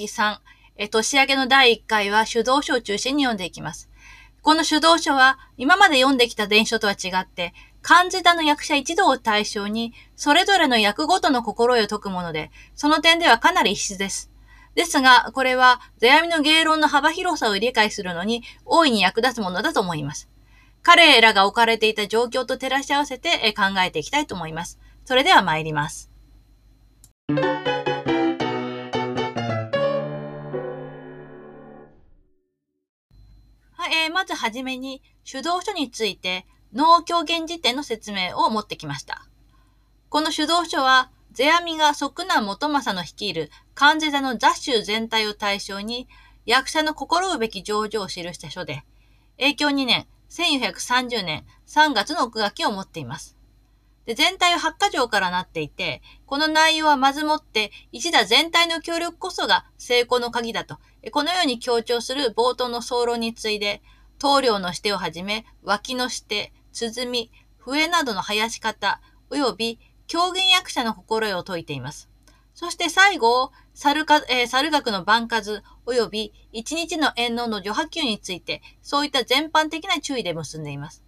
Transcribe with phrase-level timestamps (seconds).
[0.00, 0.38] 義3、
[0.76, 3.90] え、年明けの第1回は手動書を中心に読んでいきます。
[4.42, 14.30] この手動書は、今まで読んできた伝書とは違って、漢字座の役者一同を対象に、それぞれの役ごとの心得を解くもので、その点ではかなり異質です。
[14.74, 20.28] ですが、これは、世阿弥の芸論の幅広さを理解するのに、大いに役立つものだと思います。
[20.82, 24.78] 彼らが置かれていた状況と照らし合わせて考えていきたいと思います。
[25.04, 26.10] それでは参ります。
[33.88, 39.26] えー、まずはじめに、手動書について、脳狂言辞典の説明を持ってきました。
[40.08, 46.08] この手動書は、世阿弥が即南元正の率いる関世座の雑種全体を対象に、
[46.46, 48.82] 役者の心うべき情状を記した書で、
[49.38, 53.36] 永享2年、1430年3月の奥書きを持っています。
[54.08, 60.78] で全体は8箇条からなっていて、この内容はまずもって一打全体の協力こそが成功の鍵だと、
[61.12, 63.82] このように強調する冒頭の総論に次いで、
[64.18, 72.08] 棟梁のしてをはじめ、脇のして、鼓、笛などの生やし方、及び狂言役者の心得を説いています。
[72.54, 81.04] そして最後、猿か、えー、猿学の番数、及び一日の縁能の除波球について、そういった全般的な注意で結んでいます。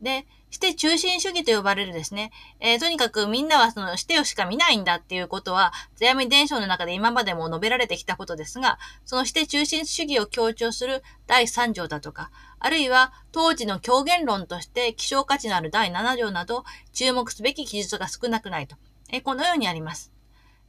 [0.00, 18.76] で、して中心主義と呼ばれるですね、えー、とにかくみんなはそのしてをしか見ないんだっていうことは、世阿弥伝承の中で今までも述べられてきたことですが、そのして中心主義を強調する第3条だとか、あるいは当時の狂言論として希少価値のある第7条など、注目すべき記述が少なくないと。
[19.12, 20.12] えー、このようにあります。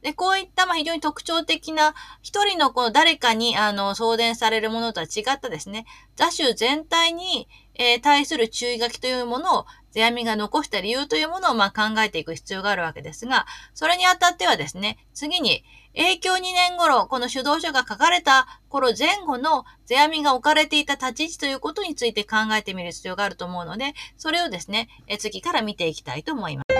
[0.02, 26.72] で、こういったまあ非常に特徴的な、一人のこの誰かにあの送電されるものとは違ったですね、座州全体に、えー、対する注意書きというものを、世阿弥が残した理由というものをまあ考えていく必要があるわけですが、それにあたってはですね、次に、永享2年頃、この主導書が書かれた頃前後の世阿弥が置かれていた立ち位置ということについて考えてみる必要があると思うので、それをですね、え次から見ていきたいと思います。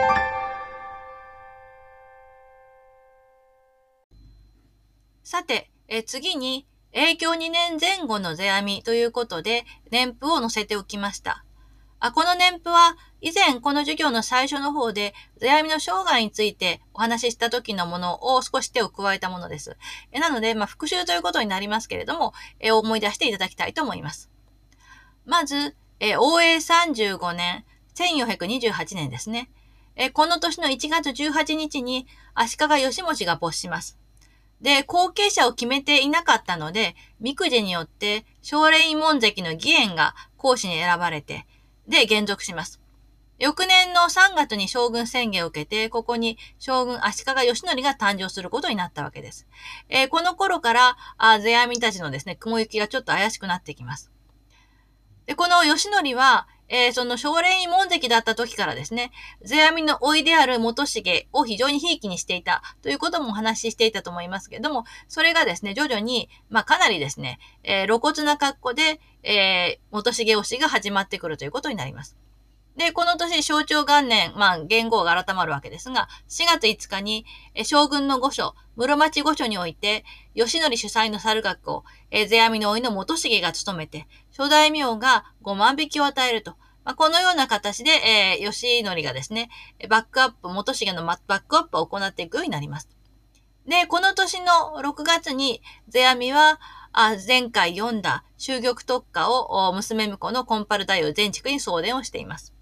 [5.25, 11.45] さて、え次に、影響2年前後の世阿弥ということで、年譜を載せておきました。
[12.01, 19.79] あこの年譜は、以前この授業の最初の方で、世阿弥の生涯についてお話しした時のものを少し手を加えたものです。
[20.11, 24.31] えなので、まあ、復習ということになりますけれども、え思い出していただきたいと思います。
[25.25, 27.65] まず、え応永35年、
[27.95, 29.49] 1428年ですね。
[29.97, 33.97] えこの年の1月18日に、足利義持が没します。
[34.63, 41.47] で、後継者を決めていなかったので、ミクジによって、奨励門関の義援が講師に選ばれて、
[41.89, 42.81] で、現属します。
[43.39, 49.49] 翌年の3月に将軍宣言を受けて、ここに将軍足利義則が誕生することになったわけです。
[49.89, 54.13] えー、この頃から、あ世阿弥たちのですね、雲行きがちょっと怪しくなってきます。
[55.27, 59.13] で、この義則は、えー、その奨励門関だった時からですね、
[59.45, 61.03] 世阿弥の老いである元重
[61.33, 72.17] を非常にひいきにしていたということもお話ししていたと思いますけれども、それがですね、徐々に、まあかなりですね、えー、露骨な格好で、えー、元重推しが始まってくるということになります。
[72.77, 77.27] で、この年、象徴元年、まあ、元号が改まるわけですが、4月5日に、
[77.65, 80.05] 将軍の御所、室町御所において、
[80.35, 86.57] 吉則主催の猿学を、え世阿弥の甥の元重が務めて、諸大名が5万匹を与えると。
[86.85, 89.51] まあ、このような形で、えー、吉則がですね、
[89.89, 92.89] バックアップ、元重のバックアップを行っていくようになります。
[93.67, 96.61] で、この年の6月に、世阿弥は、
[96.95, 102.53] あ前回読んだ終玉特化を娘婿のコンパル大王全地区に送電をしています。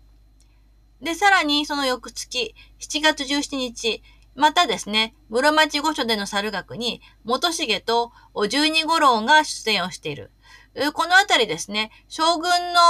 [1.02, 4.02] で、さらにその翌月、7月17日、
[4.34, 8.12] またですね、室町御所での猿学に、元重と
[8.48, 10.30] 十二五郎が出演をしている。
[10.94, 12.80] このあたりですね、将軍の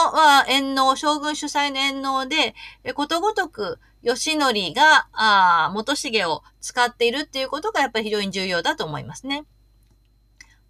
[0.46, 2.54] 縁能、将軍主催の縁能で、
[2.94, 9.44] ことごとく吉則が元重を使っているっていうことがやっぱり非常に重要だと思いますね。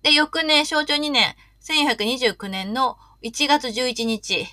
[0.02, 4.46] で、翌年、象徴2年、1429年の1月11日、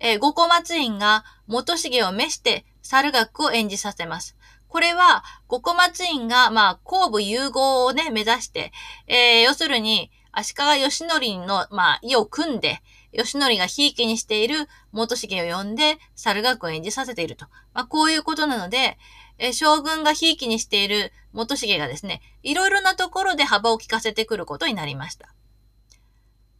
[0.00, 4.36] えー、五個松院が元重を召して猿楽を演じさせます。
[4.70, 8.72] これは、五個松院が、まあ、後部融合をね、目指して、
[9.08, 12.80] えー、要するに、足利義則の、まあ、意を組んで、
[13.12, 17.46] 義則がひいきにしている元重を呼んで、猿楽を演じさせていると。
[17.74, 18.96] まあ、こういうことなので、
[19.38, 25.34] え将軍がひいきにしている元重がですね、いろいろなところで幅を利かせてくることになりました。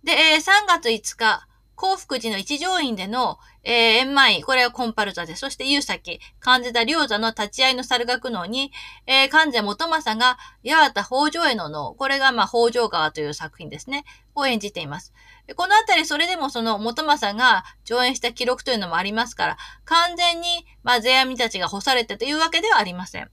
[0.03, 1.47] で、えー、3月5日、
[1.81, 8.71] 幸福寺の一条院での、えー、円満位これはコンパルザで、そして優先、関瀬田良座の立ち会いの猿楽能に、
[9.06, 14.05] えー、関瀬元正が八幡北条への能、これがまあ北条川という作品ですね、
[14.35, 15.15] を演じています。
[15.56, 19.56] このあたり、それでもその元正が上演した記録というのもありますから、
[19.87, 23.31] 完全に、まあ、世阿弥たちが干されたというわけではありません。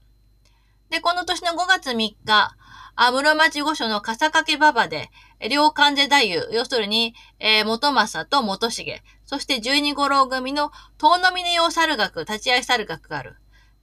[0.88, 2.56] で、この年の5月3日、
[3.00, 5.10] あ室町御所の笠掛馬場で、
[5.48, 13.36] 両関税太夫、要するに、えー、元正と元重、そして十二五郎組の遠野峰用猿学、立ち会い猿学がある。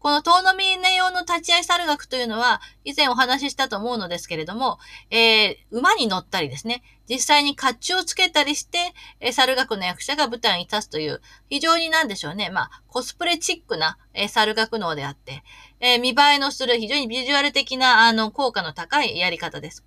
[0.05, 4.77] この遠野峰用の立ち会い猿学というのは、以前お話ししたと思うのですけれども、
[5.09, 8.77] えー、馬に乗ったりですね、実際に甲冑をつけたりして、
[9.19, 15.41] えー、猿学の役者が舞台に立つという、非常になんでしょうね、まあ、コスプレチックな、えー、猿学能であって、
[15.79, 19.83] えー、見栄えのする非常にビジュアル的な、あの、効果の高いやり方です。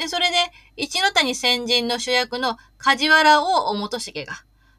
[0.00, 0.36] で、それで、
[0.78, 4.32] 一ノ谷先人の主役の梶原を元重が、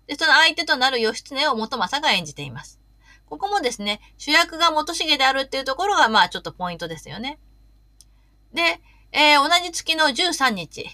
[0.08, 2.80] で、その相手となる義経を元政が演じています。
[3.28, 7.38] ここもですね、主役が元重であるっていうところが、まあちょっとポイントですよね。
[8.52, 8.82] で、
[9.12, 10.90] えー、同じ月の13日、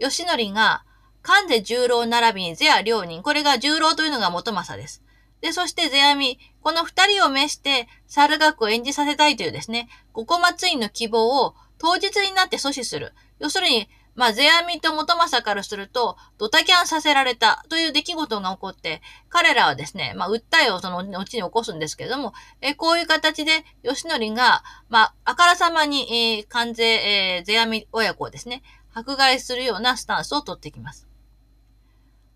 [0.00, 0.84] 義則が、
[1.22, 5.04] 関税十郎並びにゼア両人、これが十郎というのが元政です。
[5.40, 13.12] で、そして世阿弥、この二人を召して、猿楽を演じさせたいというですね、五コマツインの希望を当日になって阻止する。
[13.42, 28.62] 要するに、まあ、世阿弥と元政からすると、ドタキャンさせられたという出来事が起こって、彼らはですね、まあ、訴えをその後に起こすんですけれども、えこういう形で、吉則が、まあ、あからさまに、えー、関税、えー、世阿弥親子をですね、
[28.94, 31.08] 迫害するようなスタンスを取ってきます。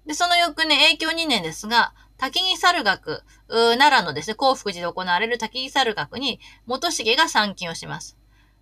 [0.07, 8.17] で、その翌年、影響2年ですが、滝木猿学、奈良のですね、幸福寺で行われる滝木猿学に、元重が参勤をします。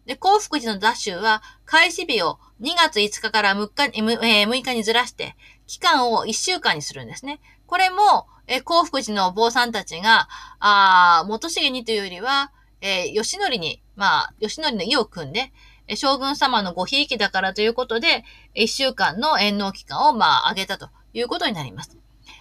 [0.06, 5.36] で、幸福寺の雑集は、開始日を2月5日から6日に、6日にずらして、
[5.66, 7.40] 期間を1週間にするんですね。
[7.66, 10.28] これも、え、幸福寺の坊さんたちが、
[10.60, 12.52] あ元重にというよりは、
[12.82, 15.52] えー、吉則に、まあ、吉則の意を組んで、
[15.96, 18.24] 将軍様のごひいきだからということで、
[18.54, 21.96] 1週間の遠納期間を、まあ、上げたということになります。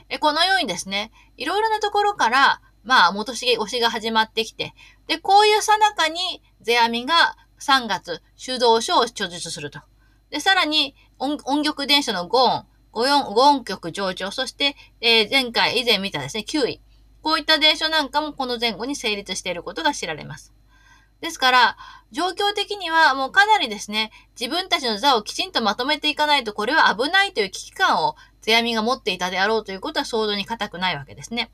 [0.09, 4.73] えこのようにですね、いろいろなところから、まあ、元重推しが始まってきて、
[5.07, 9.79] で、こういうさなかに、世阿弥が3月、手動書を著述すると。
[10.29, 16.81] で、さらに音、音曲電車の5音、5音、5音曲上長、そして、えー、前回、以前見たですね、9位。
[17.21, 20.53] こういった伝書なんかもこの前後に成立していることが知られます。
[21.21, 21.77] ですから、
[22.11, 31.49] 状況的にはもうかなりですね、自分たちの座をきちんとまとめていかないと、これは危ないという危機感を世阿弥が持っていたであろうということは想像に難くないわけですね。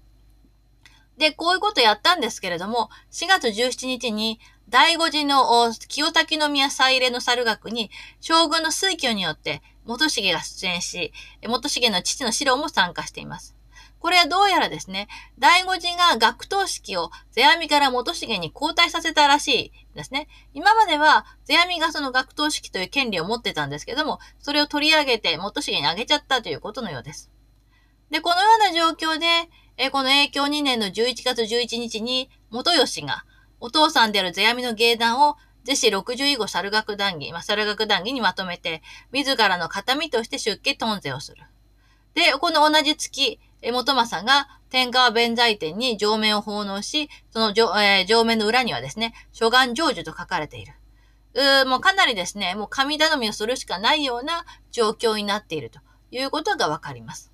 [1.20, 7.90] で、こういうことやったんですけれども、4月17日に第五次の清滝宮祭入れの猿楽に
[8.22, 11.12] 将軍の推挙によって元重が出演し、
[11.48, 13.56] 元重の父の四郎も参加しています。
[14.00, 15.08] これはどうやらですね、
[15.40, 20.28] 第五次が学頭式を世阿弥から元重に交代させたらしいですね。
[20.54, 27.32] 今までは世阿弥がその学頭式という権利を持ってたんですけども、それを取り上げて元重にあげちゃったということのようです。
[28.12, 29.26] で、このような状況で、
[29.78, 33.24] えこの永享2年の11月11日に、元吉が、
[33.60, 41.44] お父さんである世阿弥の芸談を、是子60号猿楽談義、まあ、猿楽談義にまとめて、自らの形見として出家トンゼをする。
[42.14, 43.40] で、この同じ月、
[43.72, 50.74] 元正が天川弁財天に上面を奉納し、その上,、えー、上面の裏にはですね、諸願成就と書かれている。
[51.64, 55.80] うもうかなりですね、もう神頼みをするしかないような状況になっていると
[56.12, 57.32] いうことがわかります。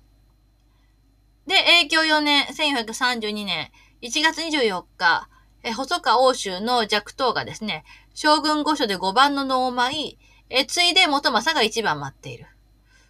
[1.46, 3.70] で、永享4年、1432年
[4.02, 5.28] 1月24日、
[5.66, 10.18] え細川欧州の弱党がですね、将軍御所で5番の能を舞い、
[10.48, 12.46] えついで元政が1番待っている。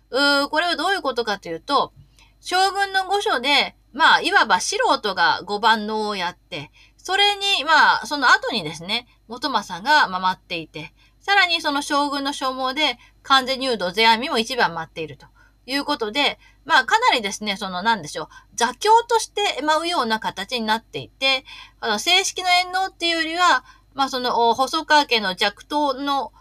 [0.09, 1.93] うー、これはどういうことかというと、
[2.41, 15.27] 将軍の御所で、まあ、いわば素人が5番能をやって、それに、まあ、その後にですね、元政が、ま待っていて、さらにその将軍の所望で、完全入道世阿弥も1番待っていると
[15.67, 21.45] いうことで、まあ、かなりですね、その、なんでしょう、座教として舞うような形になっていて、
[21.81, 26.33] あの、正式な縁能っていうよりは、まあ、その、細川家の弱党の、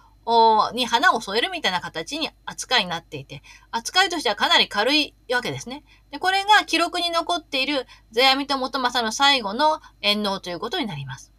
[0.73, 5.83] に花を添えるみたいな形に扱いになっていて、扱いとしてはかなり軽いわけですね。
[6.11, 11.34] でこれが記録に残っている、世阿弥と元政の最後の縁能ということになります。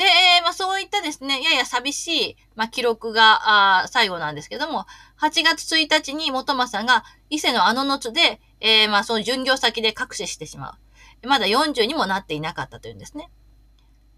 [0.00, 4.86] で、えー、まあ、そういったですね、やや寂しい、まあ、記録が、あ最後なんですけども、
[5.20, 10.78] 8月1日に元政が伊勢のあのの津で、えー、まあ、その巡業先で隠ししてしま
[11.22, 11.28] う。
[11.28, 13.28] まだ40にもなっていなかったというんですね。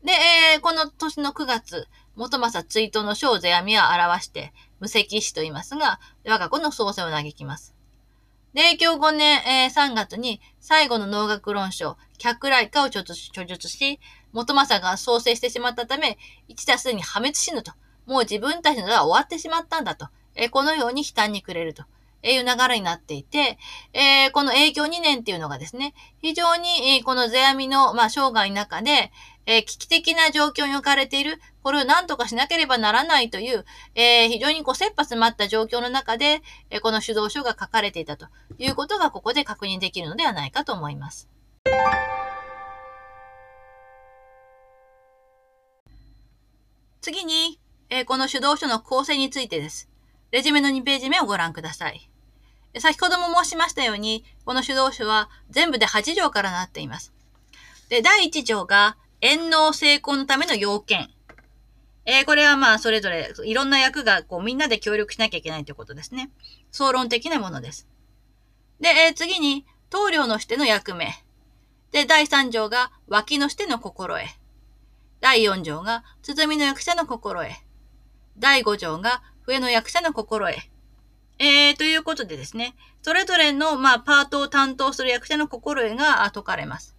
[0.04, 0.12] で、
[0.54, 7.74] えー、この年の9月、元政追悼の小世阿弥は表して、無責死と言いますが、我が子の創世を嘆きます。
[8.54, 13.98] 霊教5年、えー、3月に最後の能楽論書、客来家を著述し、
[14.32, 17.72] 元政が創生してしまったため、一打すに破滅死ぬと。
[18.06, 20.08] もう自分たちのが終わってしまったんだと。
[20.34, 21.84] え、このように悲嘆にくれると。
[22.22, 23.58] えいう流れになっていて、
[23.92, 29.10] えー、この影響2年っていうのがですね、非常に、えー、この世阿弥の、まあ、生涯の中で、
[29.44, 33.64] えー、危機的な状況に置かれている、これを何とかしなければならないという、
[33.96, 38.26] え、非常にこう、切羽詰まった状況の中で、え、この主導書が書かれていたと
[38.58, 41.28] いうことがここで確認できるのではないかと思います。
[47.02, 47.58] 次に、
[47.90, 49.90] え、この主導書の構成についてです。
[50.30, 52.08] レジュメの2ページ目をご覧ください。
[52.78, 57.12] 先ほども申しましたように、この主導書は全部で8条からなっています。
[57.88, 61.10] で、第1条が、遠納成功のための要件。
[62.06, 66.30] えー、これはまあ、それぞれ、いろんな役が、こう、みんなで協力しなきゃいけないということですね。
[66.70, 67.88] 総論的なものです。
[68.80, 71.12] で、えー、次に、棟梁のしての役目。
[71.90, 74.41] で、第3条が、脇のしての心得。
[75.22, 77.52] 第4条が、鼓の役者の心得。
[78.38, 80.58] 第5条が、笛の役者の心得。
[81.38, 86.96] えー、ということでですね、それぞれの、まあ、パートを担当する役者の心得が解かれます。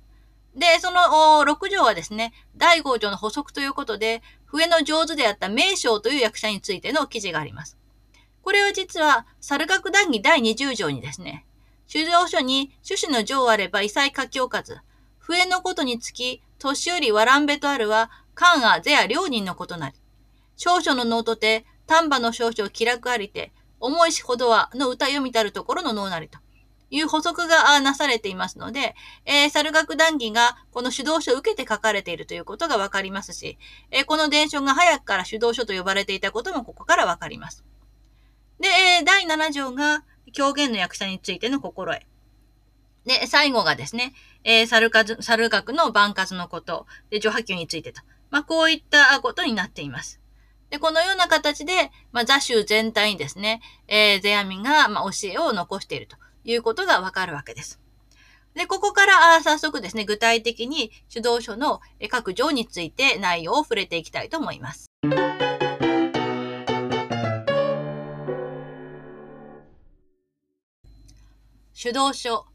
[0.55, 1.01] で、その
[1.43, 7.77] 6条はですね、第5条の補足ということで、笛の上手であった名将という役者についての記事があります。
[8.41, 11.45] これは実は、猿楽談義第20条にですね、
[11.87, 14.79] 主導書に趣旨の上あれば異彩書きおかず、
[15.19, 19.95] 笛のことにつき、年寄りわらんべとあるは、官が是や両人のことなり。
[20.55, 26.39] 少々の能とて、丹波の少々気楽ありて、重いしほどはの歌読みたるところの能なりと
[26.89, 33.57] いう補足がなされていますので、えー、猿楽談義がこの主導書を受けて書かれているということがわかりますし、
[33.91, 37.65] えー、この伝承が早くから主導書と呼ばれていたこともここからわかります。
[38.61, 42.03] で、えー、第7条が狂言の役者についての心得。
[43.05, 48.01] で、最後がですね、えー、猿猿楽の万活のこと、で、除波球についてと。
[48.29, 50.19] まあ、こういったことになっています。
[50.69, 57.79] で、このような形で、まあ、座州全体にですね、えー、世阿弥が、まあ、教えを残しているということがわかるわけです。
[58.55, 64.87] で、ここからあ早速ですね、具体的に主導書の各条について内容を触れていきたいと思います。
[71.73, 72.45] 主導書、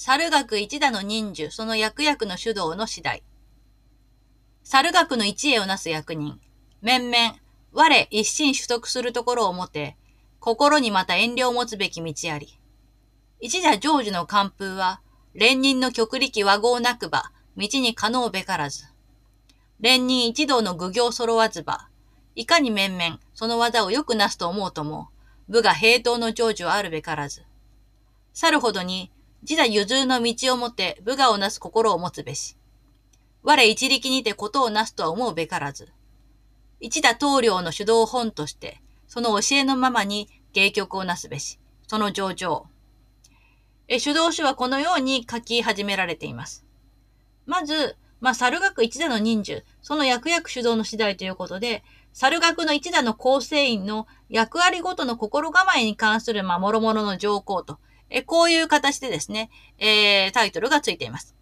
[0.00, 3.24] 猿学一打の人数、その役々の主導の次第。
[4.62, 6.38] 猿学の一会をなす役人、
[6.80, 7.34] 面々、
[7.72, 9.96] 我一心取得するところをもて、
[10.38, 12.60] 心にまた遠慮を持つべき道あり。
[13.40, 15.00] 一座成就の寒風は、
[15.34, 18.84] 連人の極力和合なくば、道に可能べからず。
[19.80, 21.88] 連人一同の愚行揃わずば、
[22.36, 25.08] いかに面々、その技をよくなすと思うとも、
[25.48, 27.42] 部が平等の成就はあるべからず。
[28.32, 29.10] 去るほどに、
[29.42, 32.56] 自座譲るの道をもて部下をなす心を持つべし。
[33.42, 35.88] 我一力にてことをなすとは思うべからず。
[36.80, 42.66] 一田棟梁の主導本として、その教えのままに芸曲をなすべし、その上場。
[43.88, 46.64] え主導書はこのように書き始められています。
[47.46, 57.78] まず、まあ、猿学一座の人数、その役役主導の次第ということで、猿学の一座の構成員の役割ごとの心構えに関する、まあ、諸々の条項と、
[58.10, 61.34] えこういう形でですね、えー、タイトルがついています。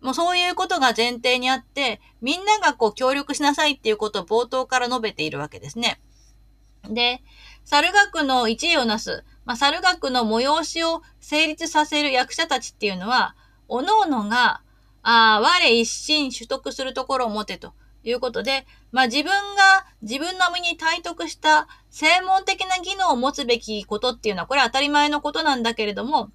[0.00, 6.00] もうそういうことが前提にあって、みんながこう協力しなさいっていうことを冒頭から述べているわけですね。
[6.88, 7.22] で、
[7.64, 13.34] 猿学の一位をなす、まあ、猿学の催しを成立させる役者たちっていうのは、
[13.68, 14.62] 各々が、
[15.02, 26.30] あ我一心取得するところを持てということで、まあ、自分が自分の身に体得した専門的な技能を持つべきことっていうのは、これは当たり前のことなんだけれども、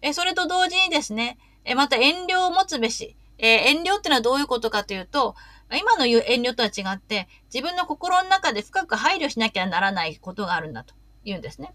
[0.00, 3.16] えそれと同時にですね、えまた遠慮を持つべし。
[3.38, 5.34] え、遠慮ってのはどういうことかというと、
[5.70, 11.74] 今の言う遠慮とは違って、自分の心の中で深く配慮しなきゃならないことがあるんだと言うんですね。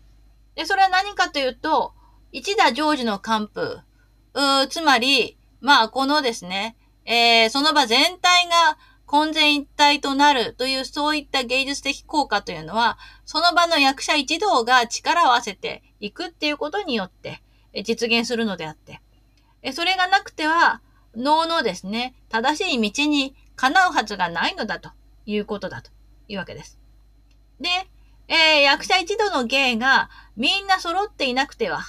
[0.55, 1.93] で、それは何かというと、
[2.31, 3.79] 一打成就の完封。
[4.33, 6.75] うつまり、まあ、このですね、
[7.05, 8.77] えー、その場全体が
[9.13, 17.43] 混然一体となるという、そういった芸術的効果というのは、その場の役者一同が力を合わせていくっていうことによって
[17.83, 19.01] 実現するのであって、
[19.73, 20.81] それがなくては、
[21.15, 24.89] 脳のですね、正しい道にかなうはずがないのだと
[25.27, 25.91] いうことだと
[26.27, 26.79] いうわけです。
[27.59, 27.69] で、
[28.29, 31.83] えー、役者一同の芸がみんな揃っていなくては、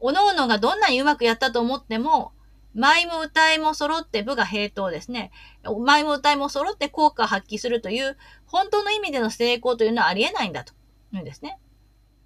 [0.00, 2.30] 各々がどんなにうまくやったと思っても、
[2.76, 5.32] 舞も歌いも揃って部が平等ですね。
[5.64, 10.74] 舞も歌いも揃って効果を発揮するという、本当の意味での成功というのはありえないんだと
[11.12, 11.58] うんですね。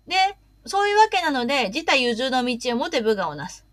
[0.06, 0.16] で、
[0.66, 3.66] そういうわけなので、自他融通の道をもて部下をなす。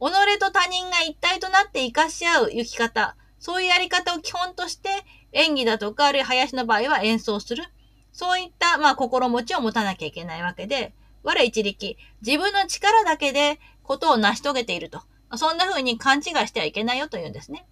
[0.00, 4.90] 己と他人が一体となって生かし合う行き方、そういうやり方を基本として、
[5.32, 7.64] 演技だとか、あるいは林の場合は演奏する。
[8.12, 11.96] そういった、まあ、心持ちを持たなきゃいけないわけで、我一力、
[12.26, 15.02] 自分の力だけでことを成し遂げていると。
[15.36, 17.66] そんな風に勘違いしてはいけないよというんですね。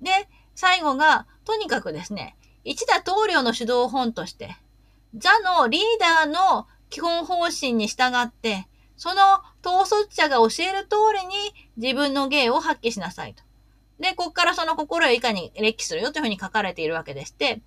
[0.00, 0.10] で、
[0.54, 4.56] 最後が、とにかくですね、一田棟梁の指導本として、
[5.14, 9.22] 座のリーダーの基本方針に従って、その
[9.64, 11.34] 統率者が教える通りに
[11.76, 13.42] 自分の芸を発揮しなさいと。
[14.00, 17.60] で、ここからその心をいかに歴するよというふうに書かれているわけでして、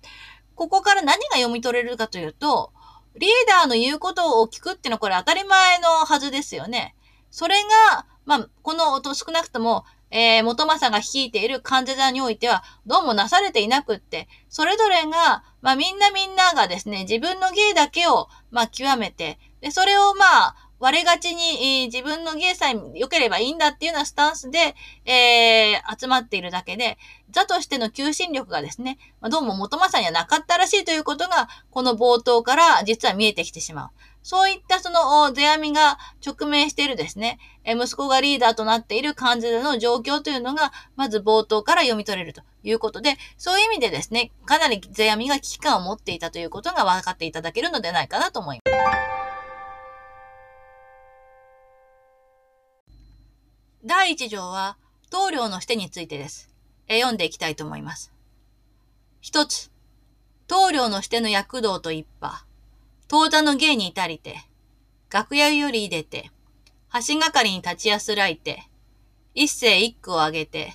[0.54, 2.72] ここから何が読み取れるかというと、
[3.16, 6.94] リーダーの言うことを聞くっていうのはこれ当たり前のはずですよね。
[7.30, 7.56] それ
[7.86, 26.96] が、まあ、この音少なくとも、えー、元正が率いている患者座においては、どうもなされていなくって、それぞれが、まあ、みんなみんながですね、自分の芸だけを、まあ、極めて、で、それをまあ、割れがちに、えー、自分の芸さえ良ければいいんだっていうようなスタンスで、えー、集まっているだけで、
[27.30, 33.90] 座としての求心力がですね、まあ、どうも元正にはなかったらしいということが、この冒頭から実は見えてきてしまう。
[34.30, 48.78] そういったその世阿弥が直面しているですね、息子がリーダーとなっている患者の状況というのが、まず冒頭から読み取れるということで、そういう意味でですね、かなり世阿弥が危機感を持っていたということが分かっていただけるのではないかなと思います。
[53.84, 54.76] 第一条は、
[55.10, 56.54] 棟梁の視点についてです。
[56.88, 58.12] 読んでいきたいと思います。
[59.20, 59.72] 一つ、
[60.46, 62.46] 棟梁の視点の躍動と一派。
[63.10, 64.36] 当座の芸に至りて、
[65.12, 66.30] 楽屋より出て、
[67.08, 68.62] 橋がかりに立ちやすらいて、
[69.34, 70.74] 一世一句をあげて、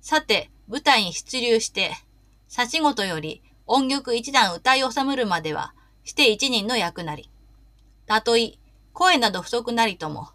[0.00, 1.92] さて、舞台に出流して、
[2.48, 7.30] 幸事より音曲一段歌い収むるまでは、して一人の役なり。
[8.06, 8.58] たとえ、
[8.92, 10.30] 声など不足なりとも、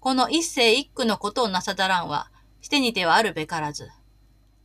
[0.00, 2.30] この一世一句のことをなさだらんは、
[2.62, 3.90] してにてはあるべからず。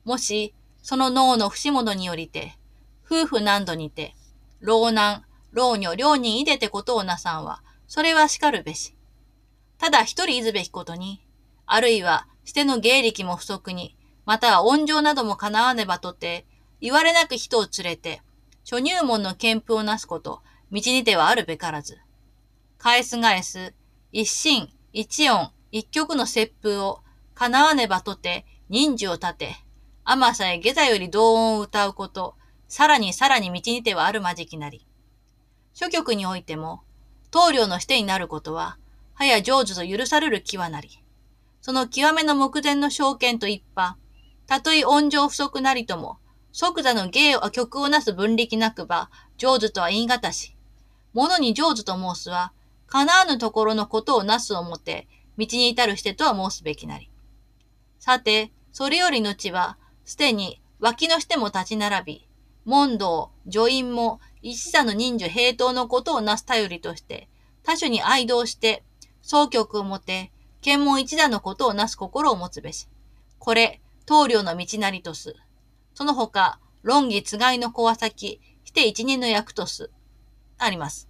[0.06, 2.58] もし、その脳の節物によりて、
[3.06, 4.15] 夫婦難度にて、
[4.62, 8.96] 老難、老女両人いでてことをなさんは、それは叱るべし。
[9.78, 11.26] ただ一人いずべきことに、
[11.66, 16.46] あるいは、しての芸力も不足に、または温情なども叶わねばとて、
[16.80, 18.22] 言われなく人を連れて、
[18.64, 22.00] 諸入門の憲符をなすこと、道にてはあるべからず。
[22.78, 23.74] 返す返す、
[24.12, 27.02] 一心、一音、一曲の切風を、
[27.34, 29.56] 叶わねばとて、人事を立て、
[30.04, 32.36] 甘さえ下座より同音を歌うこと、
[32.68, 34.86] さらにさらに道にてはあるまじきなり。
[35.74, 36.82] 諸局においても、
[37.32, 38.78] 棟梁のしてになることは、
[39.14, 40.90] はや成就と許される気はなり。
[41.62, 43.98] その極めの目前の証券と一派、
[44.48, 46.18] たとえ音情不足なりとも、
[46.52, 50.56] 即座の芸を曲をなす分力なくば、成就とは言い難し。
[51.14, 52.52] 物に成就と申すは、
[52.88, 55.08] 叶わぬところのことをなすをもて、
[55.38, 57.10] 道に至るしてとは申すべきなり。
[58.00, 62.28] さて、それより後は、すでに脇のしても立ち並び、
[62.66, 67.30] 問答、助員も一座の人数平等のことをなす頼りとして、
[67.64, 68.84] 他種に愛道して、
[69.22, 72.88] 総局をもて、検問一座のことをなす心を持つべし。
[73.40, 75.36] これ、棟梁の道なりとす。
[75.94, 79.92] その他、論議つがいの小は先、して一人の役とす。
[80.58, 81.08] あります。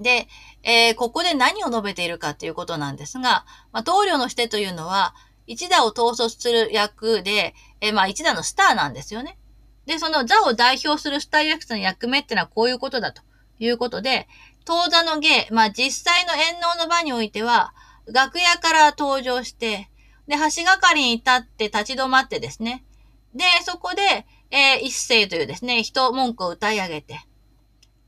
[0.00, 0.28] で、
[0.62, 5.14] えー、ここで何を述べているかということなんですが、まあ、棟梁のしてというのは、
[5.46, 9.36] 一座を統率する役で、えー、まあ一座のスターなんですよね。
[9.90, 13.22] で、その座を代表するスタイル役者の役目ってのはこういうことだと
[13.58, 14.28] いうことで、
[14.64, 17.74] 当座の芸、まあ実際の演能の場においては、
[18.06, 19.90] 楽屋から登場して、
[20.28, 22.84] で、橋がかりに立って立ち止まってですね。
[23.34, 27.26] で、そこで、えー、一世というですね、人文句を歌い上げて。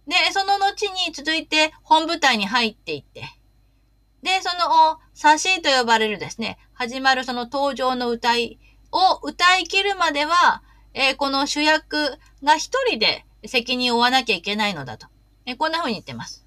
[0.06, 3.22] で、その後に続いて本舞台に入っていって。
[4.22, 8.60] で、その、差しと呼ばれるですね、始まるその登場の歌い
[8.92, 10.62] を歌い切るまでは、
[10.94, 15.06] えー、この主役が一人で責任を負わなきゃいけないのだと。
[15.46, 16.46] えー、こんな風に言ってます。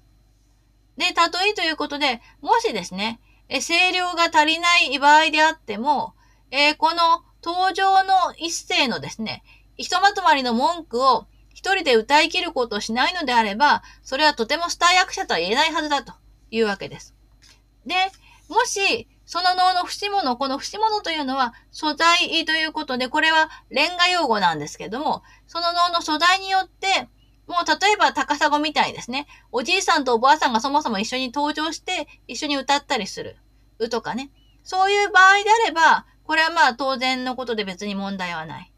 [0.96, 1.12] で、例
[1.50, 6.14] えということで、もしですね、え、声量が足りない場合であっても、
[6.50, 9.44] えこの登場の一世のですね、
[9.76, 16.12] ひとまとまりの文句を一人で歌い切ることをしないのであれば、それはとてもスター役者とは言えないはずだと
[16.50, 17.14] いうわけです。
[17.84, 17.94] で、
[18.48, 27.08] もし、その能の節物、この節物というのは素材ということで、これはレンガ用語なんですけども、その能の素材によって、
[27.48, 33.36] もう例えば高砂みたいですね、おじいさんとおばあさんがそもそも一緒に登場して一緒に歌ったりする。
[33.78, 34.30] うとかね。
[34.62, 38.72] そういう場合であれば、これはまあ当然のことで別に問題はない。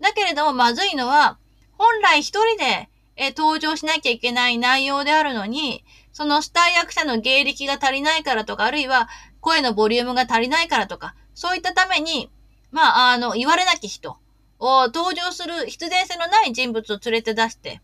[0.00, 1.38] だけれどもまずいのは、
[1.78, 9.08] 本来一人でえ登場しなきゃいけない内容であるのに、そのスター役者の芸力が足りないからとか、あるいは
[9.42, 12.30] 声のボリュームが足りないからとか、そういったために、
[12.70, 14.16] まあ、あの、言われなき人
[14.58, 17.82] を登場する必然性のない人物を連れて出して、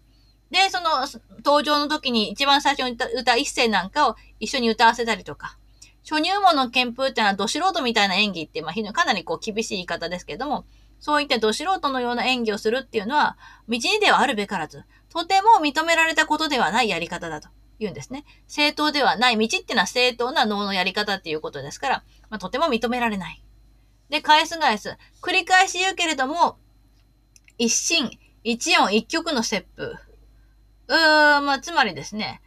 [0.51, 1.07] で、その
[1.45, 5.59] 登場の時に一番最初に歌歌一世なんかを一緒に歌わせたりとか、
[6.09, 10.65] 初入門の憲風っていうのは、ど素人みたいな演技って、まあ、かなりこう厳しい言い方ですけども、
[11.01, 13.37] そういったど素人のような演技をするっていうのは、
[13.69, 18.25] 道にではあるべからず、とても認められたことではないやり方だと言うんですね。
[18.47, 23.43] 正当ではない道っていうのは正当な脳のやり方っていうことですから、まあ、とても認められない。
[24.09, 24.97] で、返す返す。
[25.23, 26.59] 繰り返し言うけれども、
[27.59, 29.95] 一心、一音、一曲の切符。
[30.89, 32.41] うーん、まあ、つまりですね、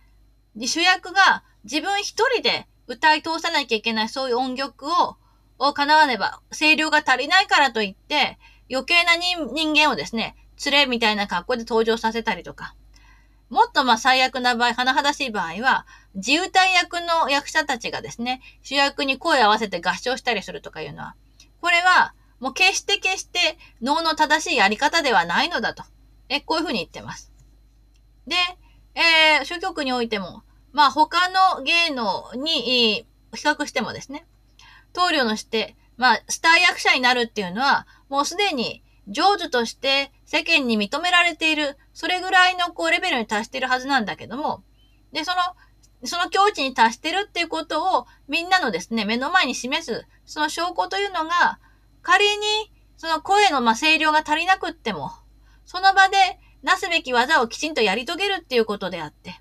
[0.59, 5.17] 主役が自分一人で歌い通さなきゃいけないそういう音曲を、
[5.59, 8.39] を叶わねば、声量が足りないからといって、
[8.69, 12.75] 余計な人間をですね、連れみたいな格好で登場させたりとか。
[13.51, 15.85] もっとまあ最悪な場合、甚だしい場合は、
[16.15, 21.15] 自由体役の役者たちがですね、主役に声を合わせて合唱したりするとかいうのは、
[21.59, 25.83] これは、もう決して決して脳の正しいやり方ではないのだと。
[26.29, 27.31] え、こういうふうに言ってます。
[28.25, 28.35] で、
[28.95, 34.25] えー、諸局においても、まあ他の芸能に比較してもですね、
[34.93, 38.81] 棟梁のして、まあスター役者になるっていうのは、もうすでに
[39.11, 44.63] 上手として世間に認められている、それぐらいのこうレベルに達しているはずなんだけども、
[45.11, 51.59] で、その、その境地に達してるっていうことをみんなのですね、目の前に示す、その証拠というのが、
[52.01, 55.11] 仮にその声のま声量が足りなくっても、
[55.65, 56.17] その場で
[56.63, 59.39] なすべき技をきちんとやり遂げるっていうことであって、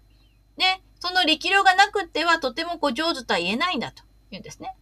[0.57, 0.65] で、
[0.99, 4.77] その力量がなくってはとてもこう上手とは言えないんだと言うんですね。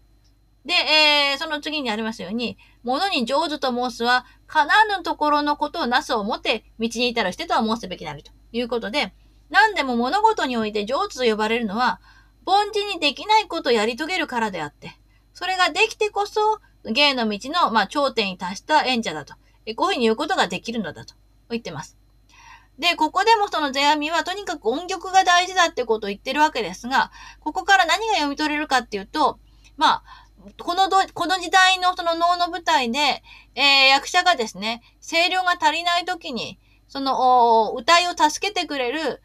[0.64, 9.14] で、えー、その次にありますように、物に上手と申すは、かなぬところのことをなすをもて、道に至るしてとは申すべきであるということで、
[9.50, 12.00] 何でも物事において上手と呼ばれるのは、
[12.44, 14.98] 凡人にできないことをやり遂げるからであって、
[15.34, 19.34] それができてこそ、芸の道の、まあ、頂点に達した演者だと。
[19.76, 21.14] こういうふうに言うことができるのだと
[21.50, 21.98] 言ってます。
[22.78, 29.38] で、ここでもその世阿弥はとにかく音曲が大事だってことを言ってるわけですが、ここから何が読み取れるかっていうと、
[29.76, 30.02] まあ、
[30.60, 33.22] このど、この時代のその能の舞台で、
[33.54, 39.22] えー、役者がですね、声量が足りない時に、その、歌いを助けてくれる、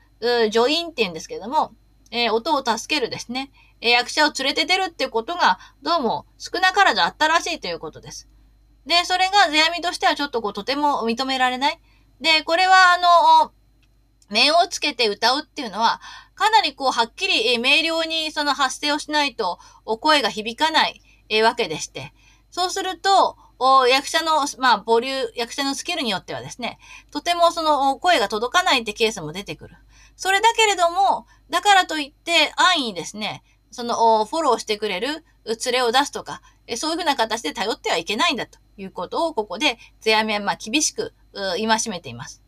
[0.51, 1.73] 助員って言うんですけども、
[2.11, 8.29] えー、音を助けるですね、えー、役者を連れて出るっていうことが、どうも少なからずあったらしいということです。
[8.85, 11.79] で、それが世阿弥としてはちょっとこう、とても認められない。
[12.21, 13.51] で、これはあの、
[14.29, 16.01] 面をつけて歌うっていうのは、
[16.35, 22.13] かなりこう、はっきり、明瞭にその発声をしないと、お声が響かない、えわけでして。
[22.51, 23.37] そうすると、
[23.89, 26.79] 役者の、まあ、ボリュー、役者のスキルによってはですね、
[27.11, 29.75] とてもその声が届かないってケースも出てくる。
[30.15, 36.41] それだけれども、だからといって安易にですね、そのフォローしてくれる連れを出すとか、
[36.77, 42.42] そういうふうな形で頼ってはいけないんだということを、ここでゼアメはまあ厳しく戒めています。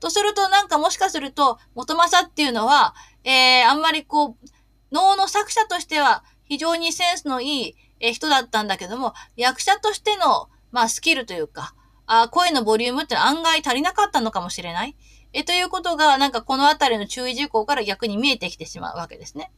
[0.00, 4.48] とすると、なんかもしかすると、元正っていうのは、えー、あんまりこう、
[4.92, 11.74] 能の作者としては非常にセンスのいい、え人だったんだけども、役者としての、まあ、スキルというか、
[12.06, 14.96] あ声のボリュームって案外足りなかったのかもしれない。
[15.32, 19.50] え、ということが、なんかこのあたりの注意事項から逆に見えてきてしまうわけですね。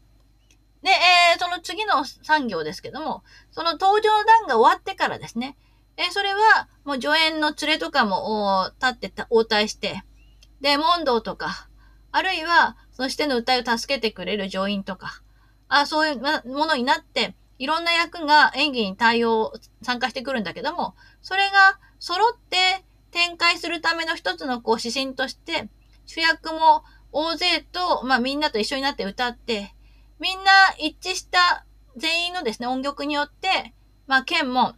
[0.82, 5.56] で、えー、その次の産業ですけども、その登場段が終わってからですね、
[5.96, 10.02] え、それは、もう助演の連れとかも、立ってた、応対して、
[10.60, 11.68] で、問答とか、
[12.12, 15.22] あるいは、そのしての歌いを助けてくれる上院とか、
[15.68, 25.68] あそういうものになって、いろんな役が演技に対応、参加してくるんだけども、それが揃って展開するための一つのこう指針として、
[26.06, 29.74] 主役も大勢と、まあみんなと一緒になって歌って、
[30.18, 31.64] みんな一致した
[31.96, 33.74] 全員のですね、音曲によって、
[34.06, 34.74] まあ剣も、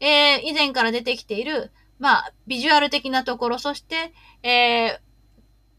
[0.00, 5.00] えー、以前から出てきている、まあ、ビジュアル的なところ、そして、えー、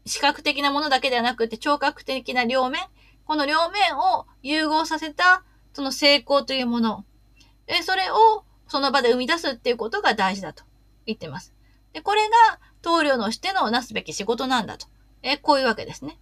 [0.04, 2.82] 視覚的なものだけではなくて、聴覚的な両面、
[3.24, 7.04] この両面を融合させた、その成功というもの、
[7.66, 10.64] えそれをその場で生み出すっていうことが大事だと
[11.06, 11.54] 言ってます。
[11.92, 14.86] で、これが棟梁のしてのなすべき仕事なんだと。
[15.22, 16.18] えこういうわけですね。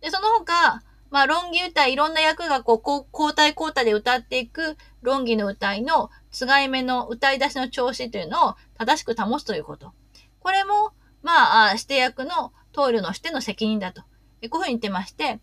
[0.00, 9.92] で、その他、まあ、論議歌い、ろんな役がこう、交代交代で歌っていく論議の歌いの、つがい目の歌い出しの調子というのを正しく保つということ。
[10.40, 14.02] これも、まあ、指定役のトイレのしての責任だと。
[14.02, 14.06] こ
[14.42, 15.40] ういうふうに言ってまして、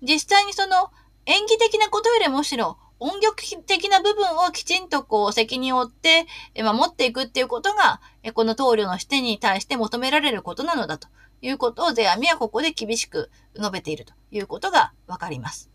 [0.00, 0.90] 実際にその
[1.26, 8.00] 演技的なことよりもむしろ音楽的な部分をきちんとこう責任を負って守っていくっていうことが、
[8.32, 11.08] この棟梁の視点に対して求められることなのだと
[11.42, 15.70] いうことをゼアミはここで厳しく述べているということがわかります。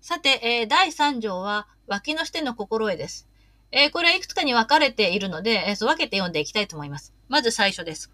[0.00, 3.28] さて、え、第3条は、脇のしての心得です。
[3.76, 7.12] えー、これはいくつかに分かれているので、えー、分けて読んでいきたいと思います。
[7.28, 8.08] まず最初です。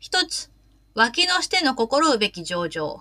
[0.00, 0.50] 一つ、
[0.96, 3.00] 脇のしての心得べき上場。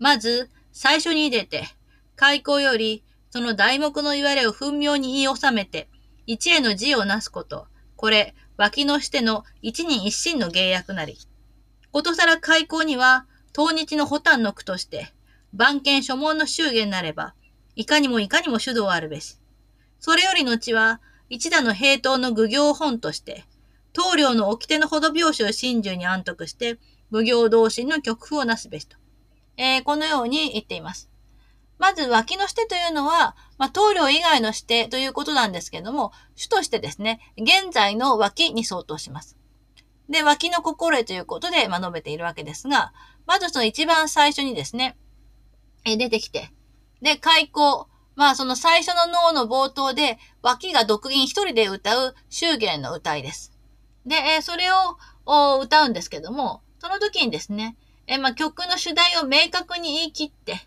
[0.00, 1.68] まず、最初に出て、
[2.16, 5.88] 開口より、その題目の言われを分明に言い収めて、
[6.26, 7.68] 一への字をなすこと。
[7.94, 11.16] これ、脇のしての一人一心の芸役なり。
[11.92, 15.12] ことさら開口には、当日の補単の句として、
[15.54, 17.34] 番犬書問の祝言なれば、
[17.76, 19.36] いかにもいかにも主導あるべし。
[20.00, 23.44] それより後は、一打の平等の愚行本として、
[23.92, 26.78] 棟梁の掟のほど拍子を真珠に安徳して、
[27.12, 28.96] 奉行同心の曲譜をなすべしと。
[29.56, 31.08] えー、このように言っています。
[31.78, 39.36] まず、脇のしてというのは、まあ、棟梁以外のしてということなんですけども、主としてですね、現在の脇に相当します。
[40.08, 42.92] で、脇の心得ということで、まあ、述べているわけですが、
[43.24, 44.98] まずその一番最初にですね、
[45.84, 46.50] え出てきて、
[47.00, 47.89] で、開口。
[48.20, 53.50] まあ、その最初の脳の冒頭で、脇が独吟一人で歌う祝言の歌いです。
[54.04, 60.60] で、えそれを歌うんですけども、その時にですね、えまあ、曲の主題を明確に言い切って、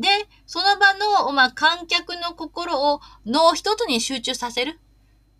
[0.00, 0.08] で、
[0.44, 4.80] その場の、まあ、観客の心を脳一つに集中させる。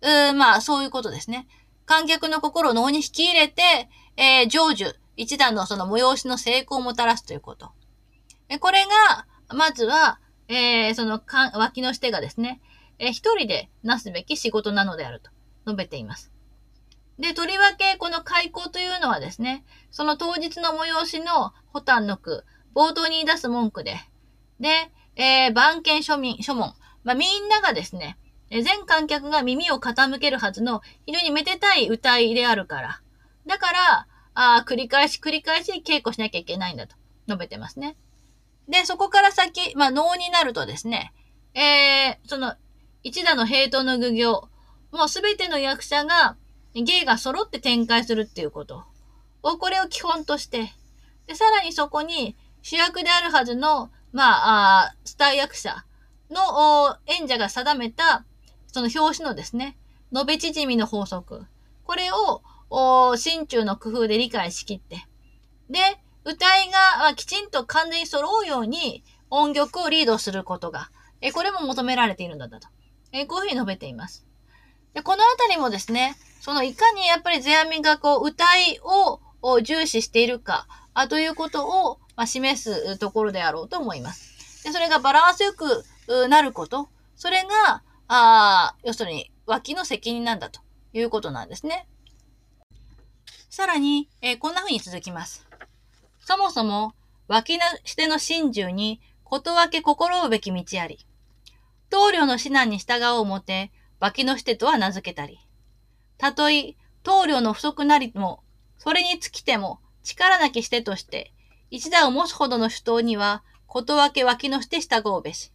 [0.01, 1.45] うまあ、そういうことですね。
[1.85, 7.73] 観客の心を脳に引き入れて、えー、成就、一段のその催しの成功をもたらすということ。
[8.61, 12.61] これが、まずは、えー、そのか、脇のしてがですね、
[12.99, 15.31] えー、一人でなすべき仕事なのであると
[15.65, 16.31] 述べています。
[17.19, 22.43] で、とりわけ、この開口というのはですね、その当日の催しの補単の句、
[22.75, 23.97] 冒頭に出す文句で、
[24.59, 24.69] で、
[25.15, 28.17] えー、番犬庶民、諸門、まあ、みんながですね、
[28.49, 33.01] 全観客が耳を傾けるはずの非常にめでたい歌いであるから。
[33.47, 36.95] だから、あ繰り返し繰り返し稽古しなきゃいけないんだと
[37.27, 37.95] 述べてますね。
[38.67, 41.13] で、そこから先、まあ、能になるとですね、
[41.53, 42.55] えー、その、
[43.03, 44.49] 一打の平等の愚行、
[44.91, 46.37] もうすべての役者が、
[46.73, 48.85] 芸が揃って展開するっていうこと
[49.43, 50.73] を、これを基本として、
[51.27, 55.85] で、さらにそこに主役であるはずの、まあ、あスター役者
[56.29, 58.25] の演者が定めた、
[58.67, 59.77] その表紙のですね、
[60.15, 61.45] 延べ縮みの法則。
[61.83, 62.41] これを、
[63.17, 65.05] 心中の工夫で理解しきって。
[65.69, 65.79] で、
[66.25, 70.89] 歌いがきちんと完全に揃うように音曲をリードすることが、
[71.21, 72.59] えこれも求められているんだと。
[73.11, 74.25] えこういうふうに述べています。
[74.93, 79.19] でこのあたりもですね、そのいかにやっぱり世阿弥がこう歌いを
[79.61, 84.63] 重視しているか、あということを、まあ、示すところであろうと思います。
[84.63, 85.83] でそれがバランスよく
[86.29, 90.59] なること、それが、あ要するに脇の責任なんだと
[90.93, 91.87] いうことなんですね。
[93.49, 95.47] さらに、えー、こんな風に続きます。
[96.25, 96.93] そもそも、
[97.27, 101.05] 脇のしての真珠に、ことわけ心うべき道あり。
[101.89, 105.39] 棟梁の指南に従おうもて、脇のしてとは名付けたり。
[106.17, 108.41] たとえ、棟梁の不足なりも、
[108.77, 111.33] それに尽きても、力なきしてとして、
[111.71, 115.51] 一打を持つほどの主刀には、ことわけ脇のして従うべし。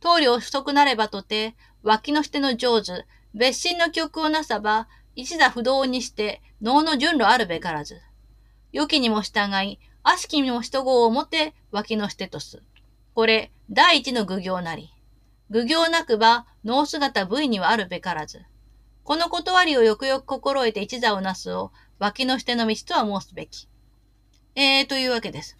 [0.00, 1.54] 棟梁不足なればとて、
[1.84, 8.00] 脇のしての上手、別心の曲をなさば、一打不動にして、能の順路あるべからず。
[8.74, 12.60] 良きにも従い、悪しきにも人語をもて脇のしてとす。
[13.14, 14.92] これ、第一の愚行なり。
[15.48, 18.42] 愚行なくば、脳姿部位にはあるべからず。
[19.04, 23.68] この断りをよくよく心得て一座をなすを、脇のしての道とは申すべき。
[24.56, 25.56] えー、というわけです。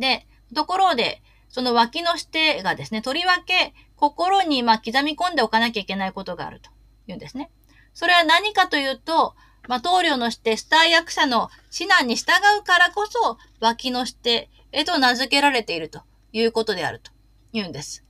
[0.00, 6.68] で、ところで、その脇のしてがですね、とりわけ心にま刻み込んでおかなきゃいけないことがあると
[7.06, 7.52] いうんですね。
[7.94, 9.36] それは何かというと、
[9.68, 17.10] まあ、棟梁のしてスター役者の指南に従うからこそ、脇のしてへと名付けられているということであると
[17.52, 18.04] 言うんです。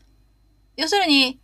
[0.77, 1.39] 要するに、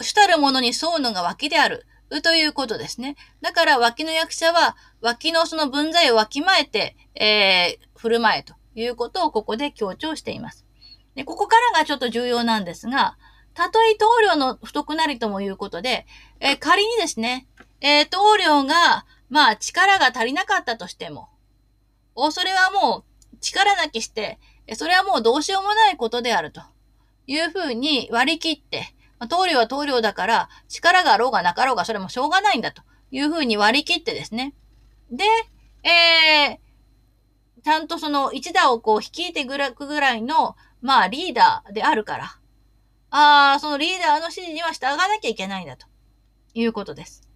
[0.00, 1.86] 主たるものに沿うのが脇である。
[2.22, 3.16] ということですね。
[3.40, 10.64] だから脇の役者は脇のその分際をわきまえて、えー、振る舞えということをここで強調しています。
[11.14, 13.16] で、ここからがちょっと重要なんですが、
[13.54, 16.06] たとえ棟梁の不徳なりともいうことで、
[16.40, 17.46] えー、仮にですね、
[17.80, 21.28] えー、棟梁がまあ力が足りなかったとしても、
[22.14, 22.98] お、それはも
[23.32, 24.38] う力なきして、
[24.74, 26.60] それはもうどうしようもないことであると
[27.26, 34.54] いうふうに割り切って、まあ、棟梁は棟梁だから力があろうがなかろうがそれもしょうがないんだというふうに割り切ってですね。
[35.10, 35.24] で、
[35.82, 42.24] えー、ちゃんとその一打をこう率いてぐらくぐらいの、まあリーダーであるから、
[43.10, 45.88] ああ、そのリーダーの指示には従わなきゃいけないんだと
[46.54, 47.28] いうことです。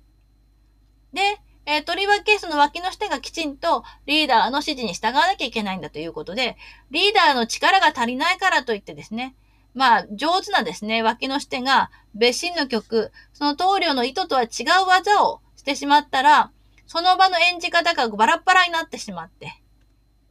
[1.13, 6.57] で、えー、とりわけその脇の下がきちんとリーダーの指示に従わなきゃいけないんだということで、
[6.91, 9.35] リーダーの力が足りないからといってですね、
[9.75, 16.53] まあ、上手なですね、脇の下が別心の曲、その棟梁の意図とは違う技をしてしまったら、
[16.87, 19.61] その場の演じ方がバラバラになってしまって、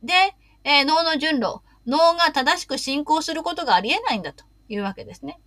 [0.01, 0.13] で、
[0.63, 5.39] えー、脳の順路、脳が正しく進行することがありえないんだというわけですね。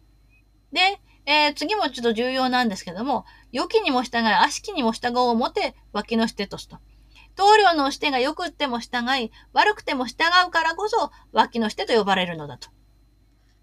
[0.72, 6.78] で、えー、次もちょっと重要なんですけども、良きにも従い、悪しきにも従おうもて、脇のしてとすと。
[7.36, 12.70] 棟梁のしてが良くっても従い、悪くても従うからこそ、脇のしてと呼ばれるのだと。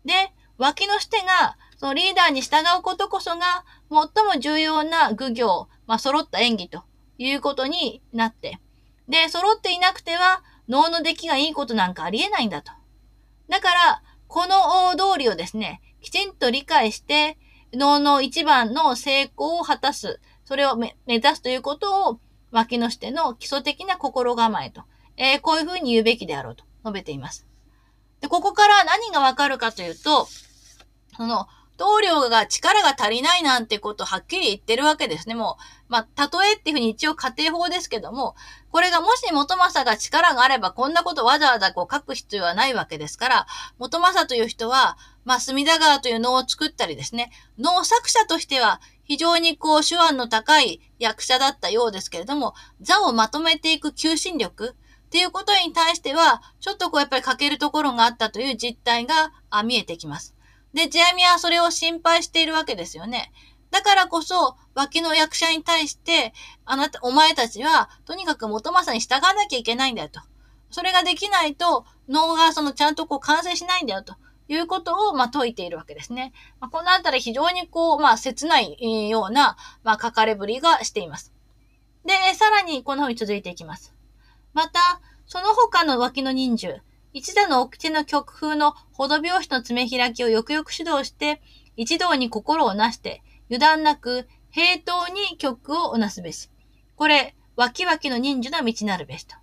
[0.05, 0.13] で、
[0.57, 6.83] 脇のしてが、そのリーダーに従うことこそが、最も重要な具行、まあ、揃った演技と
[7.17, 8.61] いうことになって、
[9.09, 12.71] で、揃っていなくては、脳の出来がいいことなんかありえないんだと。
[13.49, 17.37] だから、この道理をですね、きちんと理解して、
[17.73, 22.19] 脳の一番の成功を果たす、それを目指すということを、
[22.51, 24.83] 脇のしての基礎的な心構えと、
[25.17, 27.45] えー、こういうふうに言うべきであろうと述べています。
[28.21, 30.27] で、ここから何がわかるかというと、
[31.17, 31.47] その、
[31.77, 35.35] 棟梁が力が足りないなんてことをはっきり言ってるわけですね。
[35.35, 38.35] もう、まあ、例えっていうふうに一応家庭法ですけども、
[38.71, 54.75] これがもし元正が力があればこんなことわざわざこう書く必要はないわけですから、元正という人は、まあ、隅田川という能を作ったりですね、能作者としては非常にこう手腕の高い役者だったようですけれども、座をまとめていく求心力、
[55.07, 59.31] っていうことに対しては、ちょっとこうやっぱり欠けるところがあったという実態が
[59.63, 60.35] 見えてきます。
[60.73, 63.31] で、ジアミはそれを心配しているわけですよね。
[63.71, 66.33] だからこそ、脇の役者に対して、
[66.65, 70.21] あなた、お前たちは、とにかく元正に従わなきゃいけないんだよと。
[70.69, 74.15] それができないと、脳がそのちゃんとこう完成しないんだよと。
[74.49, 76.31] いうことを、まあ、説いているわけですね。
[76.59, 81.33] まあ、このあたり非常にこう、まあ、切ないような、まあ、書かれぶりがしています。
[82.05, 83.93] で、さらにこのように続いていきます。
[84.53, 86.81] また、その他の脇の人数、
[87.13, 91.41] 一打の奥手の曲風のほど拍子の爪開きをよくよく指導して、
[91.75, 96.49] 一同に心をなして、油断なく、平等に曲をなすべし。
[96.95, 99.35] これ、脇脇の人数の道なるべしと。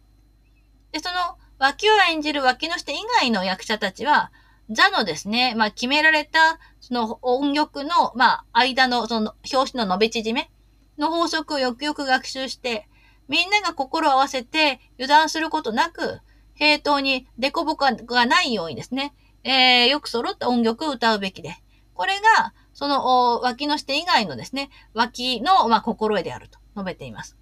[0.92, 4.30] で、その、脇を演じる脇の下以外の役者たちは、
[4.70, 10.50] 座のですね、まあ、決められた、その音曲の、まあ、間の、その、表紙の伸び縮め
[10.98, 12.88] の法則をよくよく学習して、
[13.28, 16.20] みんなが心を合わせて油断することなく、
[16.54, 21.56] 平等にデコボコがないようにですね、えー、よく揃った音楽を歌うべきで、
[21.94, 27.36] これが、その、脇の下以外のですね、脇の、まあ、心得であると述べています。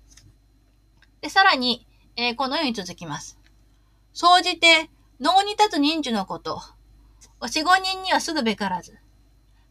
[1.20, 3.38] で、さらに、えー、このように続きます。
[4.12, 6.60] 総じて、脳に立つ人数のこと、
[7.48, 8.98] 四五人にはすぐべからず。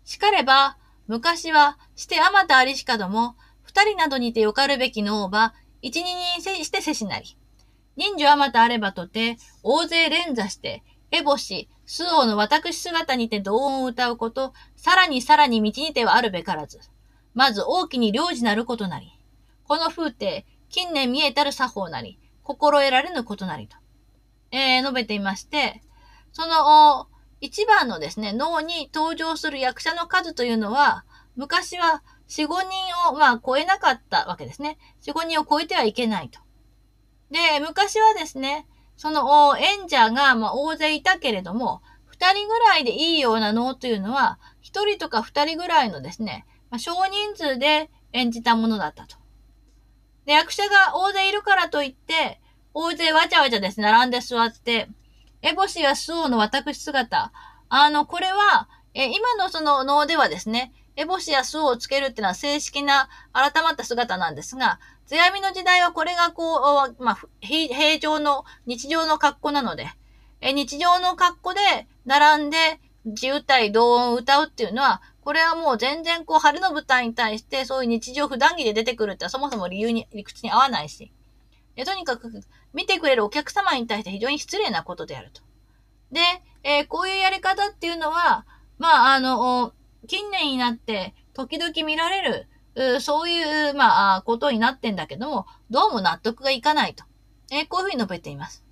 [0.04, 0.78] しかれば、
[1.08, 7.38] 昔は、してあまたありしかども、二人などにてよかるべき脳ば、一二人してせしなり。
[8.02, 16.80] 人数あまたあればとて、大勢連座して、エボシ、スオの私姿にて同音を歌うこと、さらにさらに道にてはあるべからず。
[17.36, 19.12] まず大きに領事なることなり。
[19.68, 23.78] この風景、近年見えたる作法なり、心得られぬことなりと、
[24.50, 25.84] えー、述べていまして、
[26.34, 27.08] その、
[27.40, 34.80] 一番のですね、脳に登場する役者の数というのは、昔は4、5人を、まあ、超えなかったわけですね。
[35.04, 36.40] 4、5人を超えてはいけないと。
[37.32, 38.68] で、昔はですね、
[38.98, 41.82] その演者が、まあ、大勢いたけれども、
[42.14, 49.16] 2人ぐらいでいいような能というのは、1人とか2人ぐらいのですね、まあ、少人数で演じたものだったと。
[50.26, 52.40] で、役者が大勢いるからといって、
[52.74, 54.88] 大勢わちゃわちゃですね、並んで座って、
[55.42, 57.32] エボシやスオの私姿、
[57.70, 64.80] あの、これは、え今のその能ではですね、エボシやスオをつけるっていうのは正式な改まった姿なんですが、
[65.12, 66.56] 世阿弥の時代はこれがこ
[66.98, 69.88] う、まあ、平常の日常の格好なので、
[70.40, 71.60] え日常の格好で
[72.06, 81.12] 並んで自由体同音を歌うっていうのは、これはもう全然こう、晴れの舞台に対してそういう日常普段着で出てくるってそもそも理由に、理屈に合わないし、
[81.76, 82.32] えとにかく
[82.74, 85.42] 見てくれるお客様に対して非常に失礼なことであると。
[86.14, 86.22] で、
[86.64, 88.46] えー、こういうやり方っていうのは、
[88.80, 89.74] まあ、あの、
[90.08, 92.48] 近年になって時々見られる、
[93.00, 97.04] そういう、まあ、ことになってんだけども、どうも納得がいかないと。
[97.52, 98.64] え、こういうふうに述べています。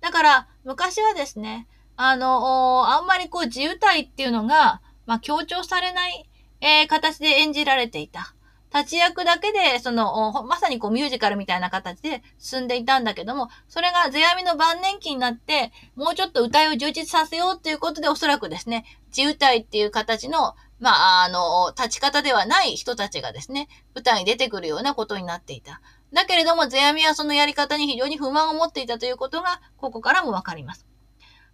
[0.00, 1.66] だから、昔はですね、
[1.96, 6.28] あの、あんまりこう自由体っていうのが、まあ、強調されない、
[6.60, 8.34] えー、形で演じられていた。
[8.74, 25.80] 立ち役だけで、その、まさにこうミュージカルみたいな形で進んでいたんだけども、それが世阿弥の晩年期になって、もうちょっと歌いを充実させようということで、おそらくですね、自歌いっていう形の、まあ、あの、立ち方ではない人たちがですね、舞台に出てくるようなことになっていた。
[26.12, 30.84] だけれども、世阿弥はそのやり方に非常に不満を持っていたということが、ここからもわかります。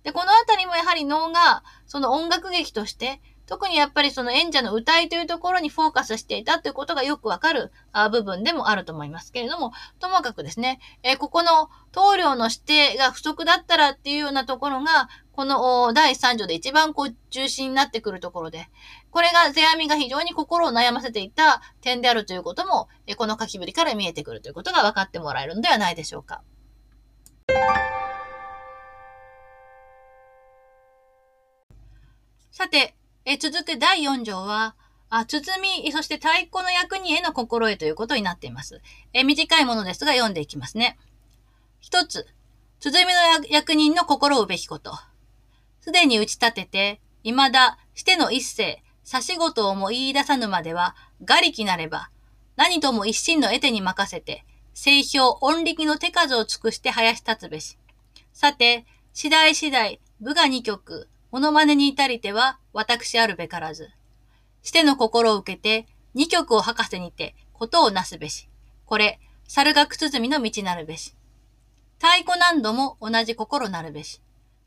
[0.03, 7.73] で、このあたりもやはり能が、その音楽劇として、特にやっぱりその演者の歌いというところにフォーカスしていたということがよくわかる
[8.13, 18.69] 部分でもあると思いますけれども、ともかくですね、え、ここの棟梁の指定が不足だったらっていうようなところが、この第3条で一番こう中心になってくるところで、
[19.11, 26.43] これが世阿弥が非常に心を悩ませていた点であるということも、この書きぶりから見えてくるということが分かってもらえるのではないでしょうか。
[32.51, 34.75] さて、え続く第4条は、
[35.11, 38.83] あ、包、そして太鼓の役人への心得ということになっています。
[39.13, 40.99] え短いものですが読んでいきますね。
[41.81, 42.27] 一つ、
[42.81, 43.11] 鼓の
[43.49, 44.93] 役人の心をうべきこと。
[45.81, 50.95] すでに打ち立てて、未だしての一世、差し事をも言い出さぬまでは、
[51.25, 52.11] がりきなれば、
[52.57, 54.45] 何とも一心の得手に任せて、
[54.75, 57.79] 清氷音力の手数を尽くして林立つべし。
[58.35, 58.85] さて、
[59.15, 63.89] 次第次第、部が二曲、モノマネに至りては、私あるべからず。
[64.63, 68.51] しての心を受けて、二曲を博士にて、ことをなすべし。
[68.85, 71.15] これ、猿学鼓の道なるべし。
[71.97, 74.21] 太鼓何度も同じ心なるべし。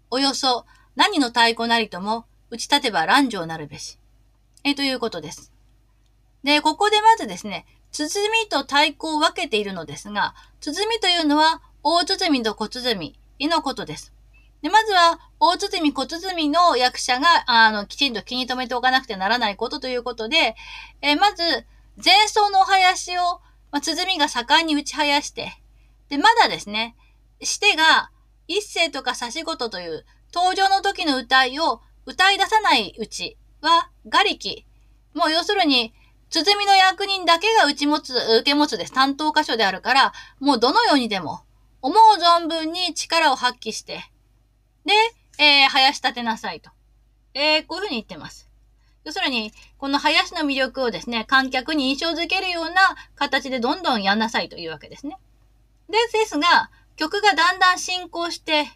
[0.10, 0.66] およそ、
[0.96, 4.01] 何の太鼓なりとも、打ち立てば乱情なるべし。
[4.64, 5.52] え、ということです。
[6.44, 14.14] で、ここでまずですね、鼓と太鼓を分けているのですが、鼓というのは、大鼓と小鼓のことです。
[14.62, 20.56] で、まずは、大鼓小鼓の役者が、あの、きちんと気に留めておかなくてならないことということで、
[21.02, 21.44] えー、まず、
[22.04, 23.42] 前奏のお囃子を、
[23.72, 25.52] まあ、鼓が盛んに打ち囃して、
[26.10, 26.96] で、まだですね、
[27.42, 28.12] してが、
[28.48, 34.66] 一世とか差し事という、登場の時の歌いを歌い出さないうちは、瓦礫。
[35.14, 35.94] もう要するに、
[36.30, 38.94] 鼓の役人だけが打ち持つ、受け持つです。
[38.94, 41.42] 担当箇所であるから、もうどのようにでも、
[41.82, 44.12] 思う存分に力を発揮して、
[44.86, 44.94] で、
[45.38, 46.70] えー、生し立てなさいと。
[47.34, 48.50] えー、こういうふうに言ってます。
[49.04, 55.18] 要するに、この林の魅力をですね、観客に印象づけるような形でどんどんやんなさいというわけですね。
[55.90, 58.68] で、ですが、曲がだんだん進行して、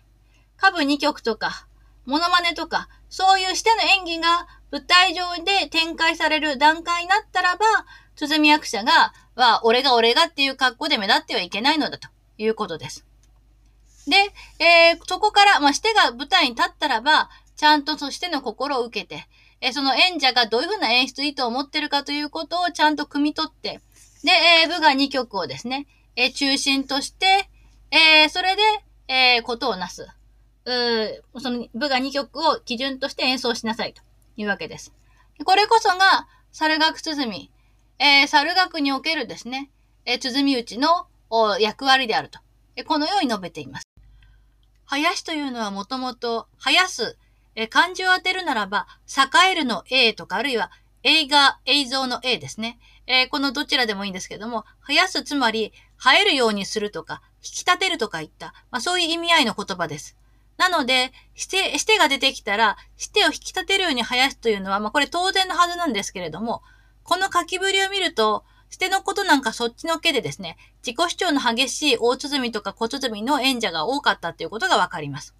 [0.58, 1.68] 下部2曲とか、
[2.06, 7.66] モノマネとか、そういうしての演技が舞台上で展開される段階になったらば、
[8.16, 12.07] 鼓役者が、は、俺が俺がっていう格好で目立ってはいけないのだと
[12.38, 13.05] いうことです。
[14.07, 14.16] で、
[14.63, 19.28] えー、そこから、まあ、してが舞台に立ったらば、ちゃんとそしての心を受けて、
[19.61, 23.82] えー、その演者がどういうふうな演出意図を持ってるかということをちゃんと汲み取って、
[24.24, 24.32] で、
[24.63, 27.26] えー、部が2曲をですね、えー、中心として、
[27.91, 28.61] えー、それで、
[29.07, 30.07] えー、ことをなす。
[30.68, 34.01] うその部が2曲を基準として演奏しなさいと
[34.38, 34.94] いうわけです。
[35.44, 37.52] これこそが、猿楽鼓、
[38.00, 39.70] えー、猿楽におけるですね、
[40.06, 41.08] えー、鼓打ちの
[41.60, 42.40] 役割であると、
[42.76, 43.86] えー、このように述べています。
[44.88, 47.18] 生やしというのはもともと、生やす、
[47.56, 50.72] え漢字を当てるならば、栄えるの A とか、あるいは
[51.04, 52.80] 映画、映像の A ですね。
[53.08, 60.18] えー、このどちらでもいいんですけども、生やす、つまり、生えるようにするとか、引き立てるとかいった、まあ、そういう意味合いの言葉です。
[60.58, 66.62] なので、して、してが出てきたら、してを引き立てるように生やすというのは、まあ、これ当然のはずなんですけれども、
[67.03, 75.36] この書きぶりを見ると、捨てのことなんかそっちのけでですね、自己主張の激しい大鼓とか小鼓の演者が多かったということがわかります。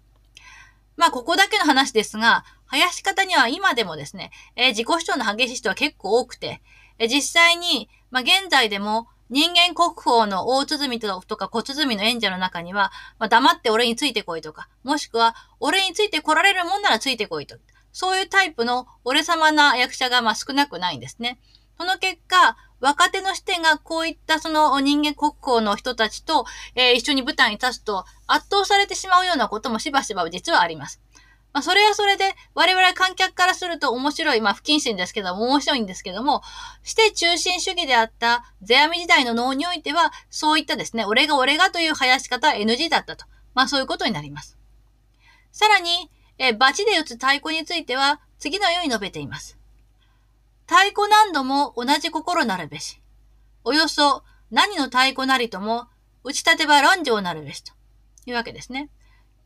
[0.96, 6.62] まあ、ここだけの話ですが、生やし方には今でもですね、えー、自己主張の激しい人は結構多くて、
[6.98, 17.56] えー、実際に、まあ、現在でも人間国宝の大鼓とか小鼓の演者の中には、まあ、黙って俺についてこいとか、もしくは、俺について来られるもんならついてこいと。
[17.92, 21.40] そういうタイプの俺様な役者がまあ少なくないんですね。
[21.78, 31.00] その結果、若手の視点がこういったその人間国宝の人たちと、えー、一緒に舞台に立つと圧倒されてしまうようなこともしばしば実はあります。
[31.56, 36.42] まあ、それはそれで、我々観客からすると面白い、まあ、不謹慎ですけども、面白いんですけども、
[36.82, 43.24] して中心主義であった世阿弥時代の能においては、そういったですね、俺が俺がという生やし方は NG だったと。
[43.54, 44.58] まあ、そういうことになります。
[45.50, 49.56] さらに、えバチで打つ太鼓については、次のように述べています。
[50.66, 53.00] 太鼓何度も同じ心なるべし。
[53.64, 55.86] およそ何の太鼓なりとも、
[56.22, 57.72] 打ち立てば論情なるべしと
[58.26, 58.90] いうわけですね。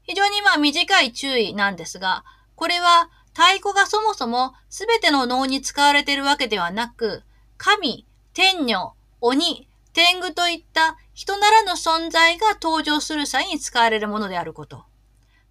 [0.02, 2.24] 非常にまあ短い注意なんですが、
[2.56, 7.22] これは太鼓がそもそも全ての能に使われているわけではなく、
[7.56, 14.84] 神、天女、鬼、天狗といった人ならぬ存在が登場する際に使われるものであること。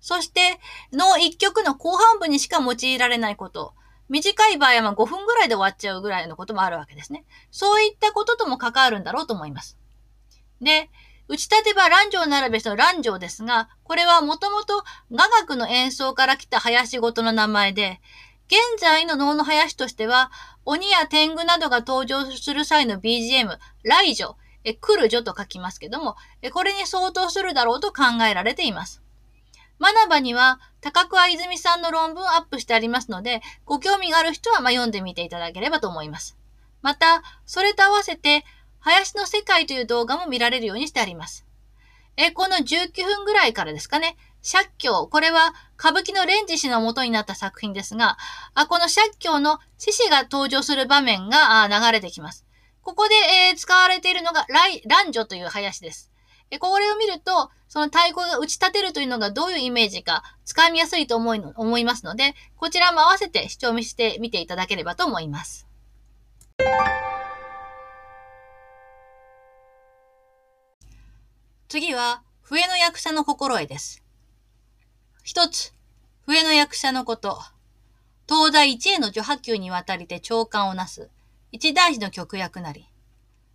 [0.01, 0.59] そして、
[0.93, 3.73] 能一曲の後半部にしか用いられないこと。
[4.07, 7.25] 短い場合は5分ぐらいで終わっちゃうぐらいのこともあるわけですね。
[7.51, 9.77] そういったこととも関わるんだろうと思います。
[10.61, 10.89] で、
[11.29, 18.01] 打ち立てば乱城ならべしの乱城ですが、これはもともと雅楽の演奏から来た林ごとの名前で、
[18.47, 20.31] 現在の能の林としては、
[20.65, 29.03] 鬼や天狗などが登場する際の BGM、来女、え、来る女と書きますけども、え、これに相当するだろうと考えられています。
[29.77, 36.35] マナバには、高桑泉さんの論文アップしてありますので、ご興味がある人はま読んでみていただければと思います。
[36.81, 38.43] また、それと合わせて、
[38.79, 41.45] 林の世界という動画も見られるようにしてあります。
[42.17, 48.17] え、この19分ぐらいからですかね、借境、これは歌舞伎の蓮司氏の元になった作品ですが、
[48.53, 52.45] あこの借境の獅子が登場する場面が流れてきます。
[52.81, 54.45] ここで、えー、使われているのが、
[54.85, 56.11] 乱女という林です。
[56.51, 65.67] えこれを見ると、その太鼓が打ち立てるというのがどういうイメージか、つかみやすいと思いの思いますので、こちらも合わせて視聴してみていただければと思います。
[71.69, 74.03] 次は、笛の役者の心得です。
[75.21, 75.71] 一つ、
[76.25, 77.39] 笛の役者のこと。
[78.27, 81.11] 東大一への女波級にわたりて長官をなす、
[81.51, 82.89] 一大事の曲役なり。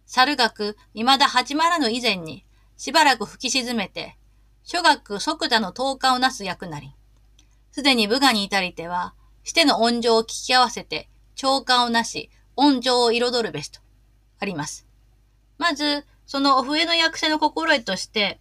[0.06, 2.44] 猿学、未だ始まらぬ以前に、
[2.76, 4.16] しばらく吹き沈めて、
[4.62, 6.94] 諸学即座の投下をなす役なり。
[7.72, 13.80] すでに部下に至りては、しての音情を聞き合わせて、長官をなし、音情を彩るべしと、
[14.38, 14.86] あります。
[15.58, 18.40] まず、その笛の役者の心得として、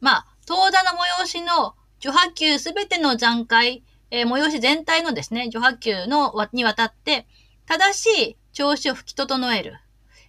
[0.00, 7.26] まあ、東田の催しの除波球すべての残階、えー、催し全体のですね、除波球のにわたって、
[7.66, 9.78] 正しい調子を吹き整える。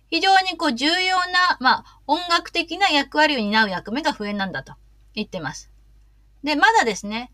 [0.09, 4.73] 非常にこう重要な、まあ、音楽的な役割を担う役目が笛なんだと
[5.13, 5.69] 言ってます。
[6.43, 7.31] で、まだですね、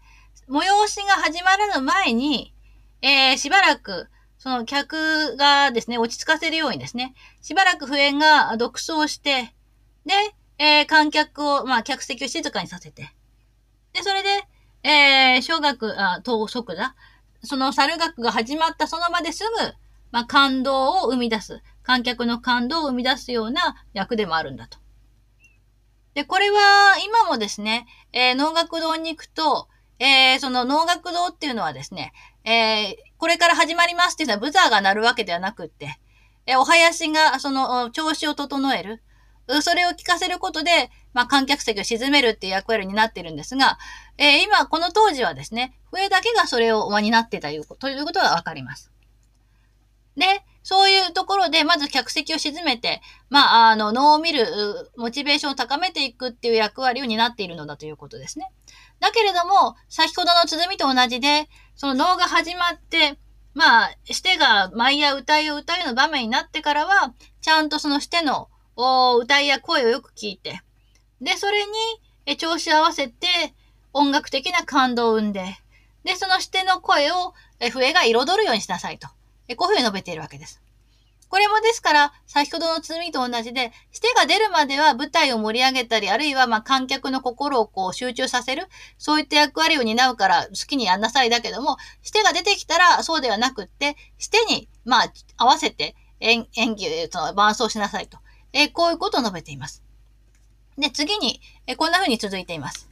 [0.49, 2.53] 催しが始まるの前に、
[3.01, 9.53] えー、しばらく、その客がですね、落ち着かせるようにですね、しばらく笛が独奏して、
[10.05, 10.13] で、
[10.57, 13.13] えー、観客を、まあ、客席を静かにさせて、
[13.93, 14.29] で、それで、
[14.83, 16.95] えー、小学、あ、等速だ。
[17.43, 19.49] その猿学が始まったその場ですぐ、
[20.11, 21.61] まあ、感動を生み出す。
[21.83, 24.77] 観客の感動を生み出すような役でもあるんだと。
[26.13, 29.67] で、これは今もですね、えー、能楽堂に行くと、
[29.99, 32.11] えー、その能楽堂っていうのはですね、
[32.43, 35.99] えー、これから始まりますっていうのはブザーが鳴るわけではなくって、
[36.47, 39.01] えー、お囃子がその調子を整える。
[39.61, 43.77] それを聞かせることで、まあ、観客席を沈めるっていう役割になってるんですが、
[44.17, 47.75] えー、今、この当時はですね、笛だけがそれを輪になってたというこ
[48.11, 48.91] とがわかります。
[50.15, 50.25] で、
[50.63, 54.45] そういうところで、まず客席を沈めて、まあ、あの、能を見る、
[54.95, 58.51] モチベーションを高めていくっていう役割を担っているのだということですね。
[58.99, 63.17] だけれども、先ほどの鼓と同じで、その能が始まって、
[63.53, 70.61] まあ、してが舞や歌いを歌うような場面になってからは、ちゃんとそのしてのお歌いや声をよく聞いて、
[71.21, 71.71] で、それに
[72.25, 73.27] え調子合わせて
[73.93, 75.57] 音楽的な感動を生んで、
[76.03, 79.07] で、そのしての声をえ笛が彩るようにしなさいと。
[79.47, 80.61] えこういうふうに述べているわけです。
[81.31, 88.67] これもですから、先ほどの罪と同じで、してが出るまでは舞台を盛り上げたり、あるいはま観客の心をこう集中させる、
[88.97, 98.17] そういった役割を担うから好きにやんなさいだけども、してが出てきたらそうではなくって、してに、まあ、合わせて演演技、その伴奏しなさいと。
[98.53, 99.83] えこういうことを述べています。
[100.77, 102.89] で、次に、えこんな風に続いています。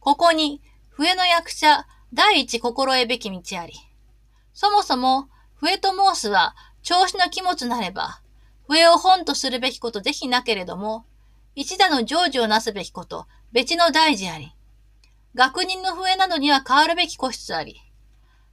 [0.00, 3.74] ここに、笛の役者、第一心得べき道あり。
[4.52, 8.20] そもそも、笛と申すは、調子の気持ちなれば、
[8.68, 11.06] 笛を本とするべきことぜひなけれども、
[11.54, 14.54] 一打の成就をなすべきこと、別の大事あり。
[15.34, 17.80] 学人の笛などには変わるべき個室あり。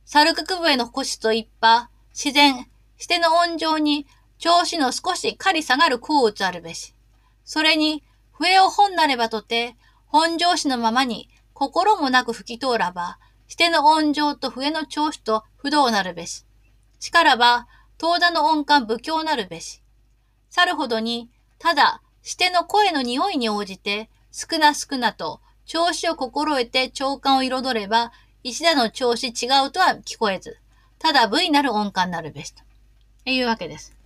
[0.06, 2.68] 猿角笛の個室と一派、自然、
[2.98, 4.08] しての音情に、
[4.42, 6.96] 調子の少し狩り下がる甲打つあるべし。
[7.46, 9.76] それに、笛を本なればとて、
[10.08, 16.44] 本上子のままに、心もなく吹き通らば、しての音情と笛の調子と不動なるべし。
[17.00, 17.68] しからば、
[18.00, 19.84] 東田の音感不況なるべし。
[20.50, 21.30] 去るほどに、
[21.60, 28.12] ただ、しての声の匂いに応じて、少な少なと、調子を心得て長官を彩れば、
[28.42, 30.58] 石田の調子違うとは聞こえず、
[30.98, 32.56] ただ部位なる音感なるべし。
[32.56, 32.64] と
[33.30, 34.01] いうわけです。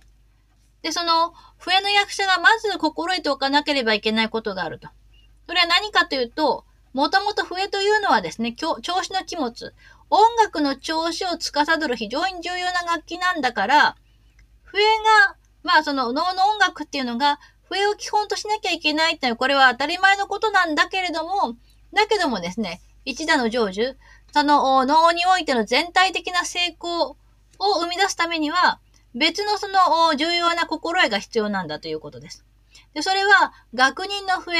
[0.86, 4.88] で、その、笛の役者がまず心得ておかなければいけないことがあると。
[5.48, 9.72] それは何かというと、もともと笛というのはですね、調子の気持、
[10.10, 13.96] 音楽の調子を司る非常に重要な楽器なんだから、
[14.62, 14.80] 笛
[15.24, 15.34] が、
[15.64, 21.56] まあその能の音楽っていうのが、笛を基本としなきゃいけないっていうのは、これは当たり前のことなんだけれども、
[21.94, 23.96] だけどもですね、一打の成就、
[24.32, 27.16] その能においての全体的な成功
[27.58, 28.78] を生み出すためには、
[29.16, 32.44] 別のその重要な心得が必要なんだということです。
[32.92, 34.52] で、それは学人の笛、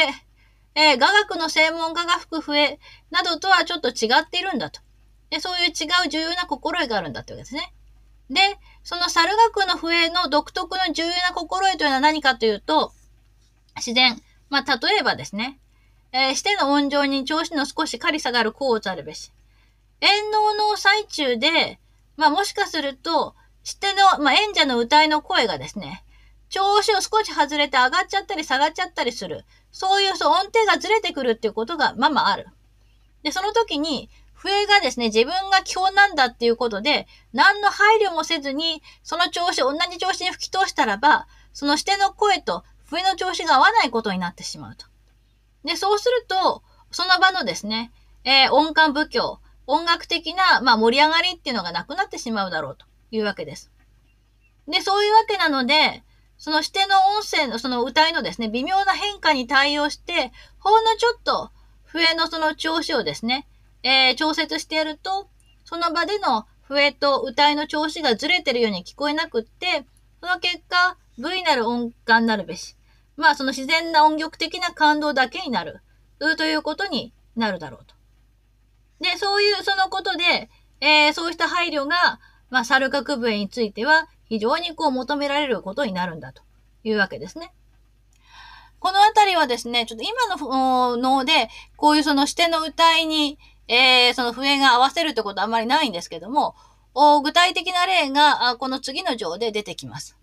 [0.75, 2.79] えー、雅楽の専門家が吹く笛
[3.11, 4.81] などとはちょっと違っているんだと。
[5.31, 7.75] で、そういう違う重要な心得があるんだってわけですね。
[8.31, 8.41] で、
[8.83, 12.93] その猿楽の笛の独特の重要な心得というのは何かというと、
[13.77, 14.21] 自然。
[14.49, 15.59] まあ、例えばですね、
[16.13, 19.33] えー、しての音情に調子の少し狩り下がる甲をつあるべし。
[20.01, 21.79] 演能の最中で、
[22.17, 23.35] まあ、もしかすると、
[23.67, 26.05] しての、まあ、演者の歌いの声がですね、
[26.49, 29.45] 調子を少し外れて上がっちゃったり下がっちゃったりする。
[29.73, 32.47] そういうそう音程がずれてくるっていうことがままある。
[33.25, 44.87] で、その時に、笛がですね、自分が基本なんだっていうことで、何の配慮もせずに、その調子、同じ調子に吹き通したらば、そのしての声と笛の調子が合わないことになってしまうと。
[45.65, 46.63] で、そうすると、
[46.93, 47.91] その場のですね、
[48.23, 53.71] えー、音感不況、音楽的な、まあ、盛り上がりっていうのがなくなってしまうだろうというわけです。
[54.69, 56.03] で、そういうわけなので、
[56.39, 61.51] その指定の音声のその歌いのですね、微妙な変化に対応して、ほんのちょっと
[61.85, 63.47] 笛のその調子をですね、
[63.83, 65.29] えー、調節してやると、
[65.65, 69.87] その場での笛と歌いの調子がずれてるように聞こえなくって、
[70.21, 72.77] その結果、V なる音感なるべし。
[73.17, 75.81] まあ、その自然な音曲的な感動だけになる。
[76.19, 77.95] ということになるだろうと。
[79.01, 80.51] で、そういう、そのことで、
[80.81, 82.21] えー、そうした配慮が、
[82.57, 86.41] まあ、猿楽笛については非常にこう求められることになるんだと
[86.85, 87.53] いうわけですね。
[88.79, 93.39] このあたりはですね、ちょっと今の脳で、こういうその視点の歌いに、
[93.69, 96.55] えー、その笛が合わせるってことはあまりないんですけども、
[97.23, 100.17] 具体的な例が、この次の章で出てきます。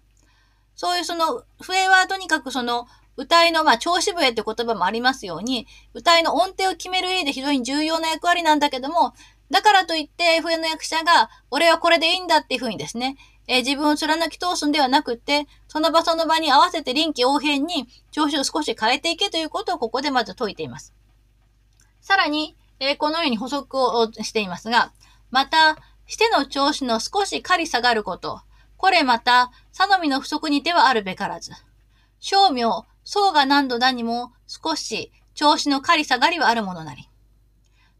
[0.73, 9.13] そういうその、笛はとにかくその、歌いの、まあ、調子笛って言葉もありますように、歌いの音程を決める上で非常に重要な役割なんだけども、
[9.49, 13.17] だからといって、笛の役者が、俺はこれでいいんだっていうふうにですね、
[13.47, 20.93] えー、自分を貫き通すんではなくて、その場その場に合わせて臨機応変に調子を少し変えていけということをここでまず説いています。
[22.01, 24.91] さらに、えー、このように補足をしていますが、
[25.29, 28.41] また、しての調子の少し狩り下がること、
[28.77, 31.51] これまた、佐のみの不足にてはあるべからず。
[32.19, 37.09] 正明、層が何度だにも少し調子の狩り下がりはあるものなり。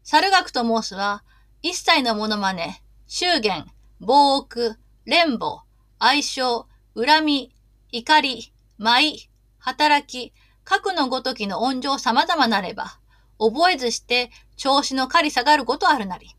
[0.02, 1.22] 猿学と申すは、
[1.66, 3.64] 一切のモノマネ、祝言、
[3.98, 5.64] 暴憶、連母、
[5.98, 7.54] 愛称、恨み、
[7.90, 10.34] 怒り、舞、働き、
[10.64, 12.98] 各のごときの音情様々なれば、
[13.38, 16.36] 覚えずして調子の狩り下がることあるなり。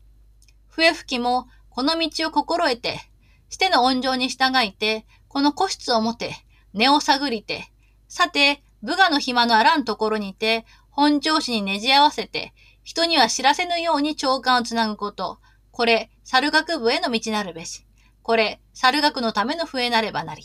[0.68, 3.00] 笛吹きもこの道を心得て、
[3.48, 6.36] しての音情に従いて、この個室をもて、
[6.72, 7.72] 根を探りて、
[8.06, 12.54] さて、部下の暇のあらんところにて、本調子にねじ合わせて、
[12.86, 15.40] 人には知らせぬように長官をつなぐこと。
[15.72, 17.84] これ、猿学部への道なるべし。
[18.22, 20.44] これ、猿学のための笛なればなり。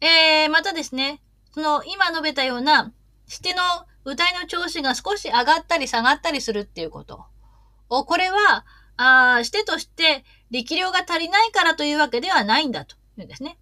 [0.00, 1.20] えー、またですね、
[1.52, 2.92] その今述べたような、
[3.26, 3.62] しての
[4.04, 7.24] 歌いの調子が少し上がったり下がったりするっていうこと。
[7.88, 8.64] これは、
[8.96, 13.58] あしてとして力量が足りないからというわけではないんだというんですね。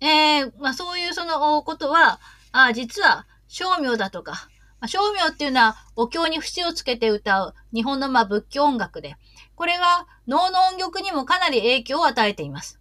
[0.00, 2.18] えー、まあそういうそのことは、
[2.52, 4.48] あ実は、正明だとか、
[4.80, 9.16] まあ、正明っていうのはお経に節をつけて歌う日本のまあ仏教音楽で、
[9.54, 12.78] これは脳の音曲にもかなり影響を与えています。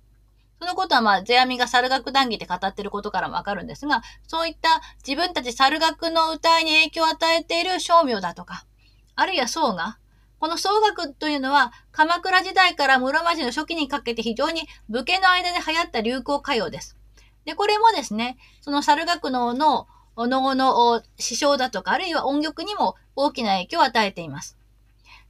[0.59, 8.65] そのことはまあ、世阿弥が猿楽談義で語ってることからもわかるんですが、そういった自分たち猿楽の歌いに影響を与えている正明だとか、
[9.15, 9.97] あるいは僧が、
[10.39, 16.97] この総楽というのは、鎌倉時代から室町の初期にかけて非常に武家の間で流行った流行歌謡です。
[17.45, 19.87] で、これもですね、その猿楽能の
[20.17, 24.57] 能の師匠だとか、あるいは音曲にも大きな影響を与えています。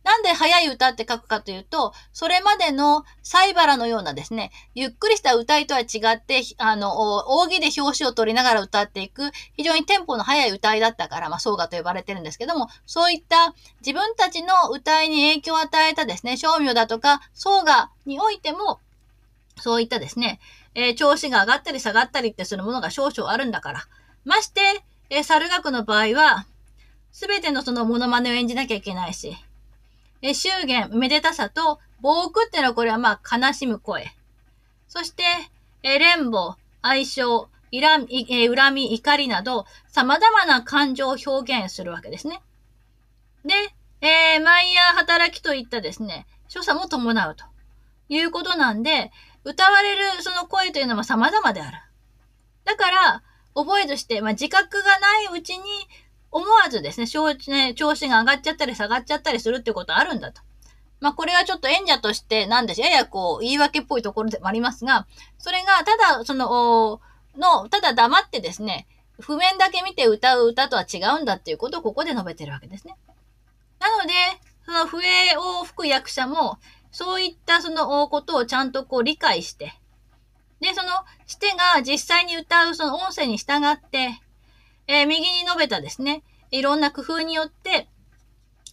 [0.05, 18.79] なんで早い歌って書くかというと、それまでのサイバラのようなですね、ゆっくりした歌いとは違って、あの、扇で表紙を取りながら歌っていく、非常にテンポの速い歌いだったから、まあ、奏雅と呼ばれてるんですけども、そういった自分たちの歌いに影響を与えたですね、商名だとか、奏雅においても、
[19.59, 20.39] そういったですね、
[20.75, 23.87] えー、調子が上がったり下がったりってするものが少々あるんだから。
[24.25, 24.61] まして、
[25.09, 26.45] えー、猿楽の場合は、
[27.11, 29.37] すべてのそのモノマネを演じなきゃいけないし、
[30.21, 34.11] え祝言、めでたさと、暴句っていうのはこれはまあ悲しむ声。
[34.87, 35.23] そして、
[35.83, 42.41] え連母、愛称、恨み、え恨み、怒りなど、様々な感情を表現するわけですね。
[43.45, 43.53] で、
[44.01, 47.45] えー、舞や働きといったですね、所作も伴うと
[48.09, 49.11] いうことなんで、
[49.43, 51.77] 歌われるその声というのは様々である。
[52.65, 53.23] だから、
[53.55, 55.63] 覚えずして、まあ、自覚がないうちに
[56.31, 57.07] 思わずですね、
[57.47, 60.41] ね、調子が上がっちゃったり下がっちゃったりするってことあるんだと。
[60.99, 66.99] まあ、これはちょっと演者として、なんでしょう、ややこう、言い訳っぽいところでもありますが、それが、ただ、その、
[67.37, 68.87] の、ただ黙ってですね、
[69.19, 72.97] 譜面だけ見て歌う歌とは違うんだっていうことをここで述べてるわけですね。
[73.79, 74.13] なので、
[74.65, 76.57] その笛を吹く役者も、
[76.91, 79.73] そういったそのことをちゃんとこう理解して、
[80.65, 80.89] で、その、
[81.27, 84.19] してが実際に歌うその音声に従って、
[84.87, 87.87] えー、右に述べたですね、いろんな工夫によって、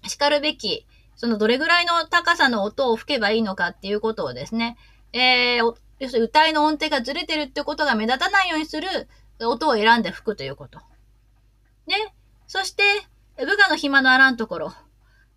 [0.09, 0.87] 叱るべき、
[1.17, 4.79] そのどれぐらいの高さの音を吹けばいいのかっていうことをですね、
[5.13, 8.89] えー、要するに歌いの音程がずれてるってことが目立たないようにする
[9.41, 10.79] 音を選んで吹くということ。
[11.87, 11.95] で、
[12.47, 12.83] そして、
[13.37, 14.73] 部下の暇のあらんところ。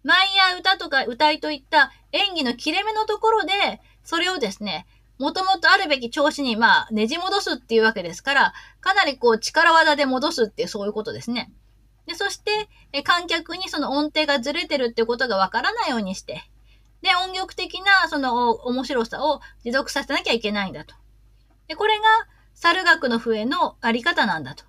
[0.04, 4.86] 舞や歌とか歌いといった演技の切れ目のところで、それをですね、
[5.18, 11.52] もともとあるべき調子に、まあ、ねじ戻すっていうわけですから、かなりこう、力技で戻すっていう、そういうことですね。
[12.06, 16.44] で、そして、え観客にその音程がずれてるってことがわからないようにして、
[17.02, 20.96] で、音楽的なその面白さを持続させなきゃいけないんだと。
[21.68, 22.04] で、これが、
[22.54, 24.64] 猿楽の笛のあり方なんだと。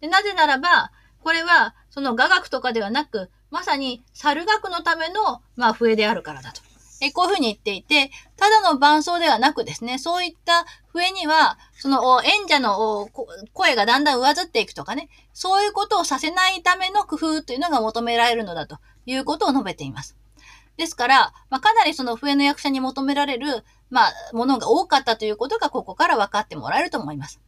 [0.00, 6.62] で、なぜならば、これは、その雅楽とかではなく、まさに猿楽のための、まあ、笛であるからだと。
[7.02, 13.08] えこういうふうに言っていて、ただの伴奏ではなくですね、そういった笛には、その演者の
[13.52, 20.16] 声がだんだん上ずっていくとかね、そういうことをさせないための工夫というのが求められるのだということを述べています。
[20.76, 27.40] ですから、まあ、かなりその笛の役者に求められる、まあ、ものが多かったということがここから分かってもらえると思います。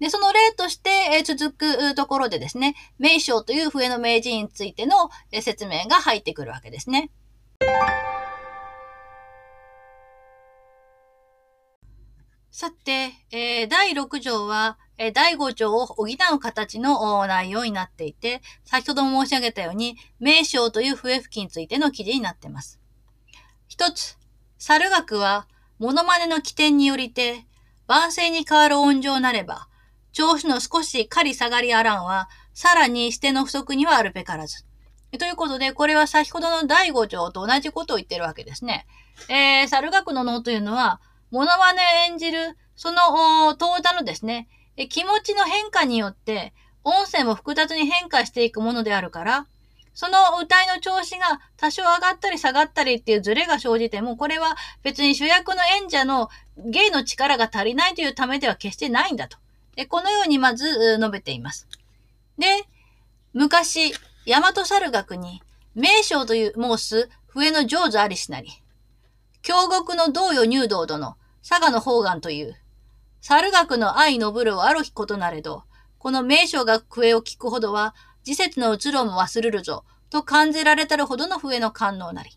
[0.00, 7.10] で、その例として、え続くところでですね、名称という笛の名人についての、え説明が入ってくるわけですね。
[12.58, 22.80] さて、えー、第6条は、えー、第5条を補う形の内容になっていて、先ほども申し上げたように、名称という笛吹きについての記事になっています。
[23.68, 24.16] 一つ、
[24.56, 25.46] 猿楽は、
[25.78, 27.44] モノマネの起点によりて、
[27.88, 29.68] 万声に変わる音情なれば、
[30.12, 34.64] 調子の少し狩り下がりあらんは、さらにしての不足にはあるべからず。
[35.18, 38.86] ということで、これは先ほどの第5条と同じことを言ってるわけですね。
[39.28, 44.48] えー、猿楽の脳というのは、モノマネを演じる、その、登壇のですね、
[44.90, 46.52] 気持ちの変化によって、
[46.84, 49.46] 音声も複雑に変化していくものであるから、
[49.94, 59.38] その歌いの調子が多少上がったり下がったりっていうズレが生じても、これは別に主役の演者の芸の力が足りないというためでは決してないんだと。
[59.88, 61.66] このようにまず述べています。
[62.38, 62.46] で、
[63.32, 63.94] 昔、
[64.26, 65.42] 大和猿学に、
[65.74, 68.48] 名称という申す笛の上手ありしなり、
[69.46, 71.16] 京極の道与入道殿、
[71.48, 72.56] 佐賀の方眼という、
[73.20, 75.62] 猿学の愛のぶるをある日ことなれど、
[75.98, 77.94] この名称が笛を聞くほどは、
[78.24, 82.30] 時節のうつろも忘れるぞ、と感じられたるほどの笛の感能なり。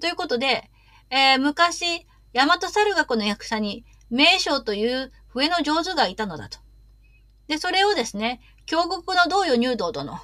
[0.00, 0.70] ということで、
[1.10, 6.60] えー、昔、大和猿学の役者に、名称という笛の上手がいたのだと。
[7.48, 10.20] で、それをですね、京極の道与入道殿、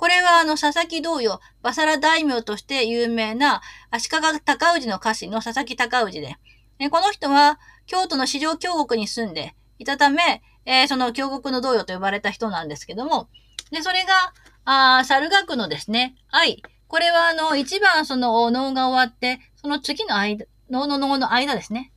[0.00, 6.36] これはあの、佐々木同様、バサラ大名として有名な足利尊氏の歌詞の佐々木尊氏で、
[6.78, 13.28] えこの人は京都の市場京国に住んでいたため、えー、その京国の同様と呼ばれた人なんですけども、
[13.70, 14.32] で、それが、
[14.64, 16.62] あ猿楽のですね、愛。
[16.88, 21.92] これはあの、一番その能が終わって、その次の間、能の能の間ですね。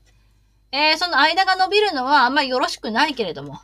[0.73, 3.61] えー、その間が伸びるのはあんまりよろしくないけれども、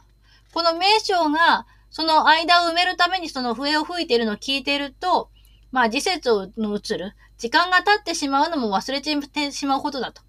[0.53, 5.29] この名称がその間を埋めるためにその笛を吹いているのを聞いていると、
[5.71, 7.13] まあ、時節を移る。
[7.37, 10.21] 時間が経ってしまうのも忘れてしまうことだと。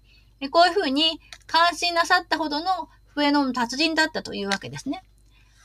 [0.51, 5.03] こういうふうに関心なさったほどの笛の達人だったというわけですね。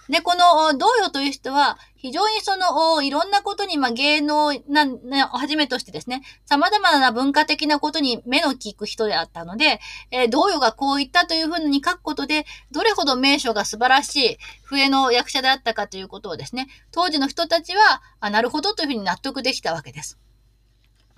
[0.08, 4.86] で、この、道与という人は、非常にその、いろんなことに、まあ、芸能な、
[5.32, 9.80] をはじめとしてですね、様々な文化的なことに目の利く人であったので、
[10.10, 20.18] えー、道与がこう言ったというふうに書くことで、どれほど名所が素晴らしい笛の役者であったかということをですね、当時の人たちは、あなるほどというふうに納得できたわけです。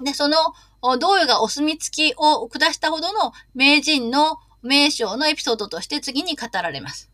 [0.01, 0.37] で、その、
[0.81, 7.11] 道与がお墨付きを下したほどの名人の名称のエピソードとして次に語られます。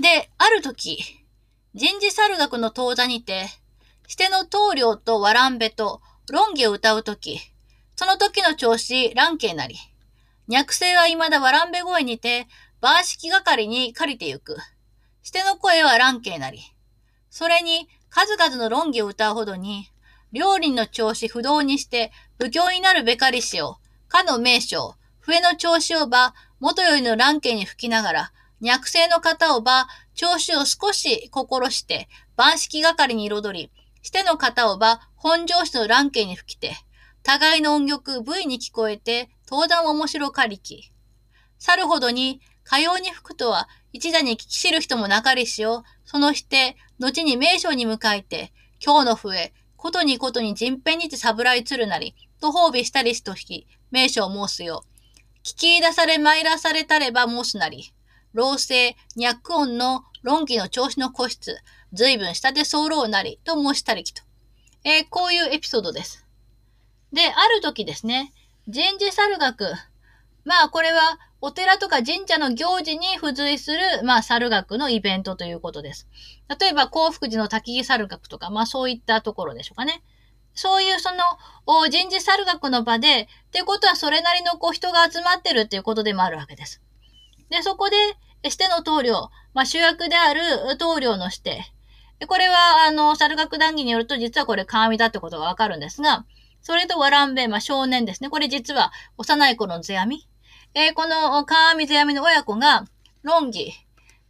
[0.00, 0.98] で、ある時、
[1.74, 3.46] 人事猿学の当座にて、
[4.06, 7.40] しての棟梁とわらんべと論議を歌う時、
[7.96, 9.76] その時の調子、乱慶なり。
[10.48, 12.46] 脈声は未だわらんべ声にて、
[12.80, 14.56] 晩式係に借りてゆく。
[15.22, 16.60] しての声は乱慶なり。
[17.30, 19.88] それに、数々の論議を歌うほどに、
[20.32, 23.76] 両輪の調子不動にして、奉行になるべかりしを、
[24.08, 28.32] かの名称、笛の調子をば、元よりの乱慶に吹きながら、
[28.62, 33.70] 脈性の方をば、調子を少し心して、晩式係に彩り、
[34.02, 36.76] しての方をば、本上子の乱慶に吹きて、
[37.24, 40.92] 互いの音曲 V に聞こえて、登壇面白かりき。
[41.58, 48.52] 去るほどに、かように吹くとは、一打に聞き知る人もなかりしを、そのして、後に名称に迎えて、
[48.84, 54.84] 今日の笛、ことにことに人編にて侍つるなり、と褒美したりしと引き、名称を申すよ。
[55.42, 57.92] 聞き出され参らされたれば申すなり、
[58.32, 61.58] 老成、脈音の論議の調子の個室、
[61.92, 64.22] 随分下で候なり、と申したりきと。
[64.84, 66.26] えー、こういうエピソードです。
[67.12, 68.32] で、ある時ですね、
[68.68, 69.74] 人事猿学。
[70.44, 76.08] まあ、これは、お寺とか神社の行事に付随する、まあ、猿学のイベントということです。
[76.60, 80.02] 例えば、幸福寺の滝木猿学とか、まあ、そういったところでしょうかね。
[80.54, 86.80] そういうその、人事猿学の場で、ってことはそれなりのこう人が集まってるっていうことでもあるわけです。
[87.52, 87.96] で、そこで、
[88.50, 90.40] しての棟梁、まあ、主役である
[90.78, 91.62] 棟梁のして、
[92.26, 96.24] これは、あの、猿学談義によると、実はこれ、鏡だってことがわかるんですが、
[96.62, 98.30] それとワランベ、まあ、少年ですね。
[98.30, 100.26] これ実は、幼い頃の世阿弥。
[100.74, 102.86] えー、この、鏡世阿弥の親子が、
[103.22, 103.72] 論議。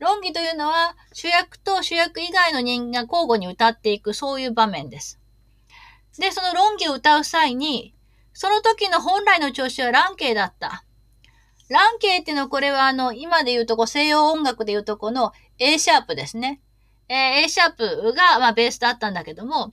[0.00, 5.20] 論議というのは、主役と主役以外の人間が交互に歌っていく、そういう場面です。
[6.18, 7.94] で、その論議を歌う際に、
[8.32, 10.84] その時の本来の調子は乱形だった。
[11.72, 16.60] 乱形っていうのはこれはあの、今で言うとこ西洋音楽で言うとこの A シャープですね。
[17.08, 19.72] えー、A シャープがまあベースだったんだけども、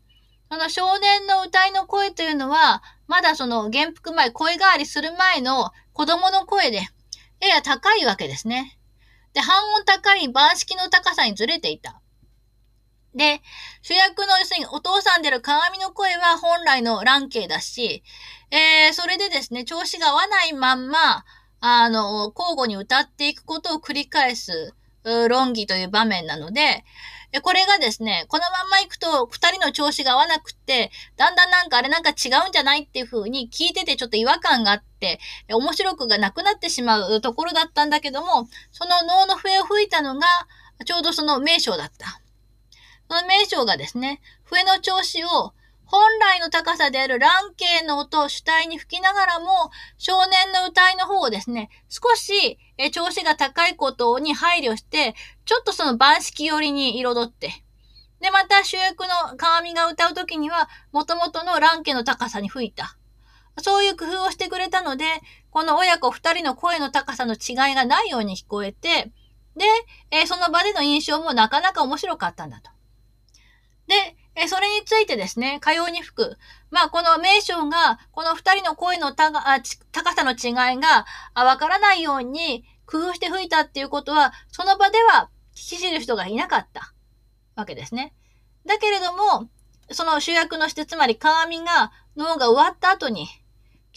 [0.50, 6.88] その少年の歌いの声というのは、まだその元服前、声変わりする前の子供の声で、
[7.42, 8.80] やや高いわけですね。
[9.34, 12.02] で、半音高い番式の高さにずれていた。
[13.14, 13.42] で、
[13.82, 18.04] 主役の要するにお父さんである鏡の声は本来の乱形だし、
[18.52, 21.26] えー、それでですね、調子が合わないまんま、
[21.62, 24.74] あの、交互に歌っていくことを繰り返す、
[25.30, 26.84] 論議という場面なので、
[27.44, 40.26] これがですね、このまんま行くと二人の調子が合わなくて、だんだんなんかあれなんか違うんじゃないっていう風に聞いててちょっと違和感があって、面白くがなくなってしまうところだったんだけども、その脳の笛を吹いたのが、
[40.86, 42.22] ちょうどその名称だった。
[43.10, 45.54] その名称がですね、笛の調子を
[45.92, 52.60] 本来の高さである乱形の音を主体に吹きながらも、少年の歌いの方をですね、少し
[52.92, 55.16] 調子が高いことに配慮して、
[55.46, 57.64] ちょっとその番式寄りに彩って、
[58.22, 62.96] で、また主役の鏡が歌うときには、元々の乱家の高さに吹いた。
[63.62, 65.06] そういう工夫をしてくれたので、
[65.50, 69.12] この親子二人の声の高さの違いがないように聞こえて、
[70.12, 72.70] で、その場での印象もなかなか面白かったんだと。
[73.88, 76.38] で、えそれについてですね、かように吹く。
[76.72, 79.34] まあ、この名称が、この二人の声の高
[80.14, 86.94] さの違いがわからないように工夫して吹いたっていうことは、その場では聞き知る人がいなかった
[87.56, 88.14] わけですね。
[88.66, 89.50] だけれども、
[89.92, 93.28] その主役のして、つまり鏡が脳が終わった後に、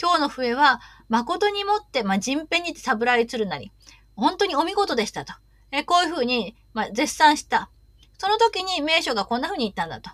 [0.01, 3.70] 今日の笛は誠にもって、まあ、人編にてサブラリつるなり、
[4.16, 5.34] 本当にお見事でしたと。
[5.70, 7.70] えこういうふうに、まあ、絶賛した。
[8.18, 10.11] その時に名所がこんな風に言ったんだと。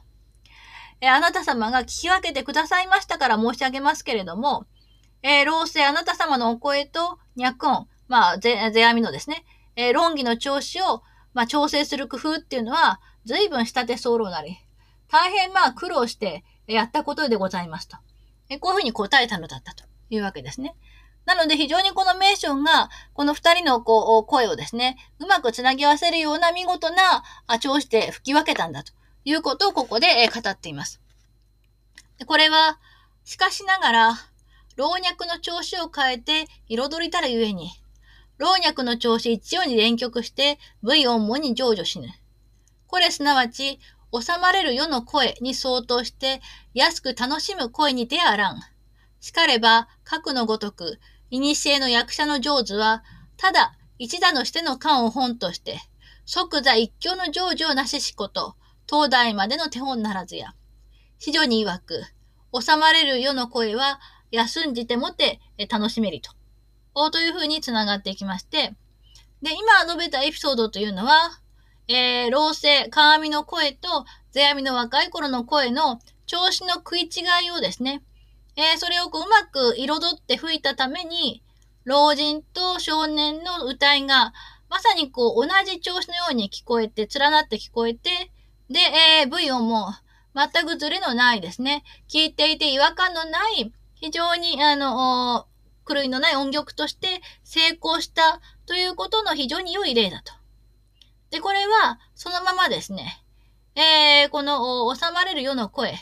[1.01, 4.67] えあなた様が聞き分けてくださいましたから申し上げますけれども、
[5.23, 9.45] えー、老成あなた様のお声と脈音、まあ、ぜ、世阿弥のですね、
[9.77, 11.03] えー、論議の調子を、
[11.35, 14.57] まあ、調整する工夫っていうのは、随分下手候なり、
[15.11, 17.97] 大変まあ苦労してやったことでございますと。
[18.51, 20.75] えこういうふうに答えたのだったというわけですね。
[21.27, 27.23] なので非常にこの名称が、この二人のこう声をですね、うまくつなぎ合わせるような見事な
[27.61, 28.93] 調子で吹き分けたんだと
[29.29, 31.03] いうことをここで語っています。
[32.27, 32.79] これは、
[33.25, 34.15] しかしながら、
[34.77, 37.71] 老若の調子を変えて彩りたるゆえに、
[38.39, 42.09] 老若の調子一様に連曲して V 音もに成就しぬ。
[42.87, 43.81] これすなわち、
[44.19, 46.41] 収まれる世の声に相当して、
[46.73, 48.61] 安く楽しむ声にてあらん。
[49.21, 50.99] しかれば、核のごとく、
[51.31, 51.43] 古
[51.81, 53.05] の役者の上手は、
[53.37, 55.81] ただ一打のしての勘を本として、
[56.25, 58.57] 即座一挙の成就をなししこと、
[58.89, 60.55] 東大までの手本ならずや。
[61.19, 62.03] 非常に曰く、
[62.59, 66.31] 収まれる世の声は、休んじてもて楽しめりと。
[66.95, 68.75] おというふうに繋がっていきまして、
[69.43, 71.41] で、今述べたエピソードというのは、
[71.87, 78.03] えー、老成、鏡の声と、世阿弥の若い頃の声の調子の食い違いをですね、
[78.57, 81.43] えー、それをこううまく彩って吹いたために、
[81.85, 84.33] 老人と少年の歌いが、
[84.69, 88.31] まさにこう同じ調子のように聞こえて、連なって聞こえて、
[88.71, 89.95] で、えー、V 音も
[90.35, 91.85] 全くずれのないですね。
[92.09, 95.47] 聞いていて違和感のない、非常に、あの、
[95.89, 100.33] 狂いのない音曲として成功したということの非常に良い例だと。
[101.31, 103.25] で、これは、そのままですね、
[103.75, 105.95] えー、この、収まれる世の声、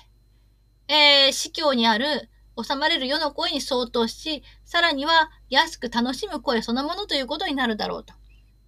[0.89, 2.29] えー、司教にある、
[2.63, 8.15] 収まれる世の声に相当し、さらには安く楽しむ声そのものということになるだろうと。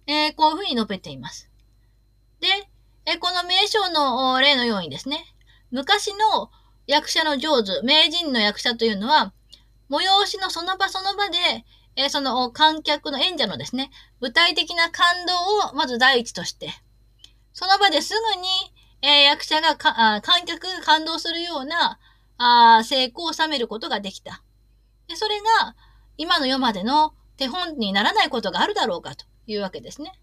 [0.07, 1.49] えー、こういうふうに述べています。
[2.39, 2.68] で、
[3.11, 5.25] えこの名称の例のようにですね、
[5.71, 6.51] 昔の
[6.85, 9.33] 役者の上手、名人の役者というのは、
[9.89, 11.37] 催しのその場その場で、
[11.95, 13.89] え、その観客の演者のですね、
[14.21, 16.69] 具体的な感動をまず第一として、
[17.51, 18.47] その場ですぐに、
[19.01, 21.99] え、役者が観客が感動するような
[22.37, 24.43] あ成功を収めることができた。
[25.07, 25.75] でそれが
[26.17, 30.13] 今の世までの手本にならないことがあるだろうかというわけですね。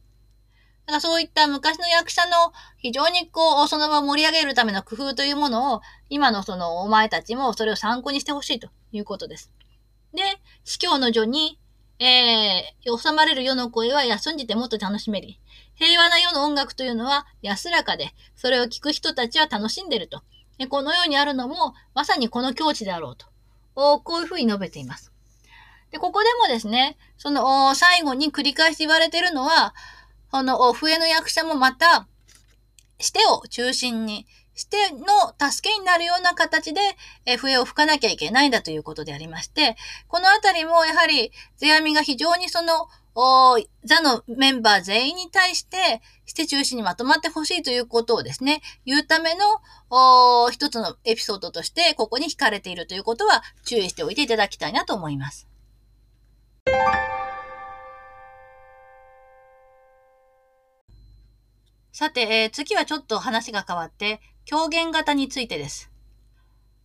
[0.86, 9.50] だかそういった昔の役者の非常にこう、その場を盛り上げるための工夫というものを、今のそのお前たちもそれを参考にしてほしいということです。
[10.14, 10.22] で、
[10.64, 11.58] 司教の序に、
[11.98, 15.40] えー、収まれる世の声は休んじてもっと楽しめり。
[15.74, 20.22] 平和な世の音楽というのは安らかで、それを聴く人たちは楽しんでると。
[20.68, 23.26] このようにあるのも、まさにこの境地であろうと。
[23.74, 25.12] こういうふうに述べています。
[25.90, 29.74] で、ここでもですね、その、最後に繰り返し言われているのは、
[30.30, 32.06] この、笛の役者もまた、
[32.98, 36.80] してを中心に、しての助けになるような形で、
[37.26, 39.76] え笛を吹かなきゃいけないんだということでありまして、
[40.08, 42.88] このあたりもやはり、世阿弥が非常にその、
[43.84, 55.46] 座のメンバー全員に対して、して中心にまとまってほしいということをですね、言うための、一つのエピソードとして、ここに惹かれているということは注意しておいていただきたいなと思います。
[61.98, 65.90] さて、えー、次はちょっと話が変わって、狂言型についてです。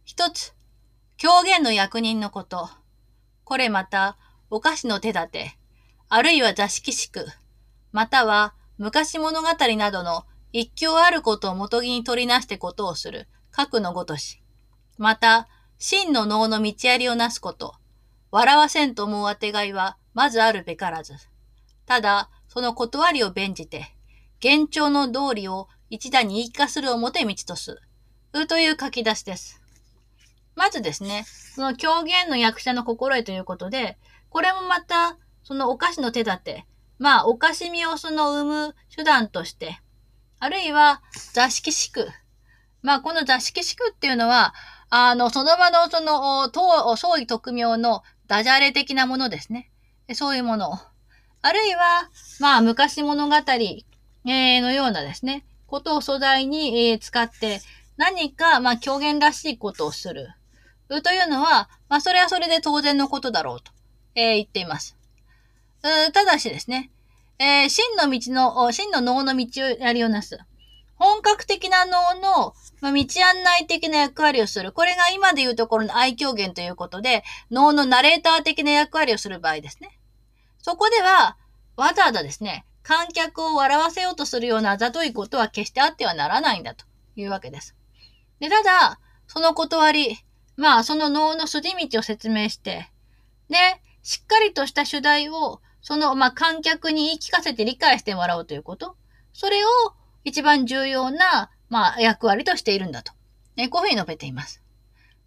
[0.05, 0.55] 一つ、
[1.17, 2.69] 狂言の役人のこと。
[3.43, 4.17] これまた、
[4.49, 5.57] お菓子の手立て、
[6.07, 7.19] あるいは座敷式、
[7.91, 14.41] または昔物語などの一興あることを元木に取りなしてことをする、核のごとし。
[14.97, 17.75] また、真の脳の道ありをなすこと。
[18.31, 21.15] 笑わせんと思うあてがいは、まずあるべからず。
[21.85, 23.93] ただ、その断りを弁じて、
[24.43, 27.79] 幻聴の道理を一打に言い聞かする表道とす。
[28.33, 29.61] うという書き出しです。
[30.55, 31.25] まずですね、
[31.55, 36.65] その狂言の役者の心得ということで、これもまた、そのお菓子の手立て、
[36.97, 39.79] まあ、おかしみをその生む手段として、
[40.39, 42.07] あるいは座敷宿。
[42.81, 44.55] まあ、この座敷宿っていうのは、
[44.89, 46.49] あの、その場のその、
[46.97, 49.69] 創意特名のダジャレ的なものですね。
[50.13, 50.79] そういうもの。
[51.43, 53.35] あるいは、まあ、昔物語、
[54.25, 57.61] えー、のようなですね、ことを素材に、えー、使って、
[57.97, 60.29] 何か、まあ、狂言らしいことをする。
[61.03, 63.71] というのは、まあ、それはそれで当然のことだろうと、
[64.15, 64.97] えー、言っています。
[65.81, 66.91] ただしですね、
[67.39, 70.37] えー、真の道の、真の脳の道をやりをなす。
[70.95, 74.71] 本格的な脳の、まあ、道案内的な役割をする。
[74.71, 79.97] これが今でいうところの愛狂言ということで、脳のナレーター的な役割をする場合ですね。
[80.59, 81.37] そこでは、
[81.75, 87.75] わざわざですね、観客を笑わせようとするようなあざといことは決してあってはならないんだというわけです。
[88.39, 90.17] で、ただ、その断り、
[90.57, 92.89] まあ、その脳の筋道を説明して、
[93.49, 93.57] で、
[94.03, 98.95] しっかりとした主題を、その、まあ、観客に言い聞かせて理解してもらおうということ。
[99.33, 99.67] それを
[100.23, 103.13] 一番重要な、まあ、役割としているんだと。
[103.57, 104.61] えこういうふうに述べています。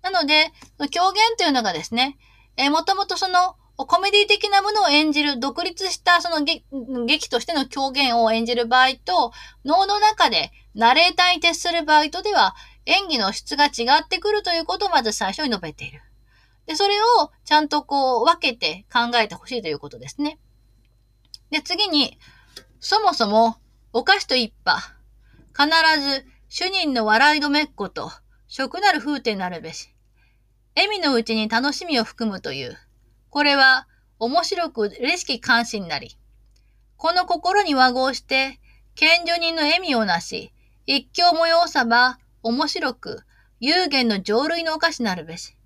[0.02, 0.52] なので、
[0.90, 2.18] 狂言というのがですね、
[2.56, 9.32] えもともとその、コメディ的なものを演じる、独立したその劇としての狂言を演じる場合と、
[9.64, 12.54] 脳の中でナレーターに徹する場合とでは、
[12.86, 16.02] 演技の質が違ってくるということをまず最初に述べている。
[16.66, 20.38] で、それをちゃんとこう分けて考えてほしいということですね。
[21.50, 22.18] で、次に、
[22.80, 23.56] そもそも
[23.92, 24.94] お菓子と一派。
[25.56, 25.68] 必
[26.00, 28.10] ず主人の笑い止めっこと、
[28.48, 29.94] 食なる風天なるべし。
[30.76, 32.78] 笑みのうちに楽しみを含むという。
[33.34, 33.88] これは
[34.20, 36.16] 面白く嬉しき関心なり。
[36.96, 38.60] この心に和合して、
[38.94, 40.52] 賢女人の笑みをなし、
[40.86, 43.24] 一興催さば、面白く、
[43.58, 45.56] 有限の浄類のお菓子なるべし。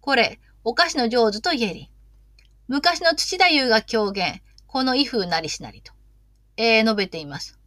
[0.00, 1.90] これ、お菓子の上手と言えり。
[2.66, 5.92] 昔の土田優が狂言、この威風なりしなりと、
[6.56, 7.58] えー、述べています。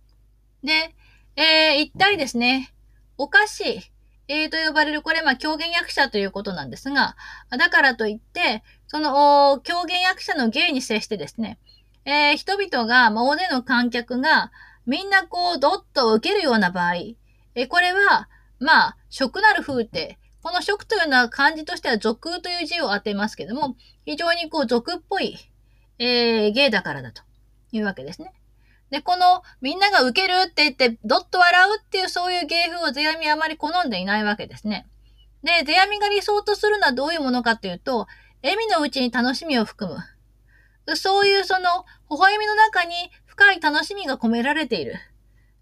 [0.63, 0.95] で、
[1.35, 2.73] えー、一体ですね、
[3.15, 3.79] おかしい、
[4.27, 7.15] えー、と呼ばれる、これ、まあ、狂言役者ということなんですが、
[7.51, 11.59] だからといって、その、狂言役者の芸に接してですね、
[12.03, 14.51] えー、人々が、まあ、大勢の観客が、
[14.85, 18.27] みんなこう、どっと受けるような場合、えー、これは、
[18.59, 23.75] まあ、食なる風ってこの食というのは漢字としては俗という字を当てますけども、
[24.05, 25.37] 非常にこう俗っぽい、
[25.99, 27.21] えー、芸だからだと
[27.71, 28.33] いうわけですね。
[28.89, 34.87] で、この、みんなが受けるって言って、どっと笑うっていうそういう芸風を世阿弥あまり好んでいないわけですね。
[35.43, 38.07] で、世阿弥が理想とするのはどういうものかというと、
[38.43, 40.95] 笑みのうちに楽しみを含む。
[40.95, 44.95] そういうその、微笑みの中に深い楽しみが込められている。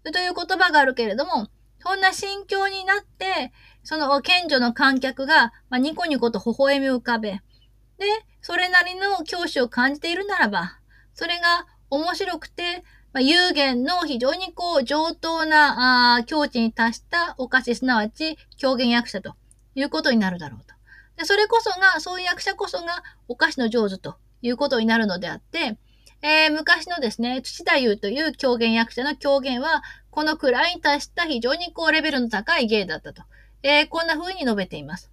[0.04, 1.48] という言葉があるけれども、
[1.82, 3.52] そんな心境になって、
[3.82, 8.06] その賢者の観客が、まあ、ニコニコと微笑みを浮かべ、で、
[8.40, 10.78] それなりの教師を感じているならば、
[11.14, 19.34] それが面白くて、まあ、有限の非常にこう上等なあ境地に達したお菓子、すなわち狂言役者と
[19.74, 20.79] いうことになるだろうと。
[21.20, 25.76] でそれこそが、そういう役者こそがお菓子の上手ということになるのであって、
[26.22, 33.22] えー、昔のですね、土田優という狂言役者の狂言は、このくらいに達した非常にこうレベルの高い芸だったと。
[33.62, 35.10] えー、こんな風に述べています。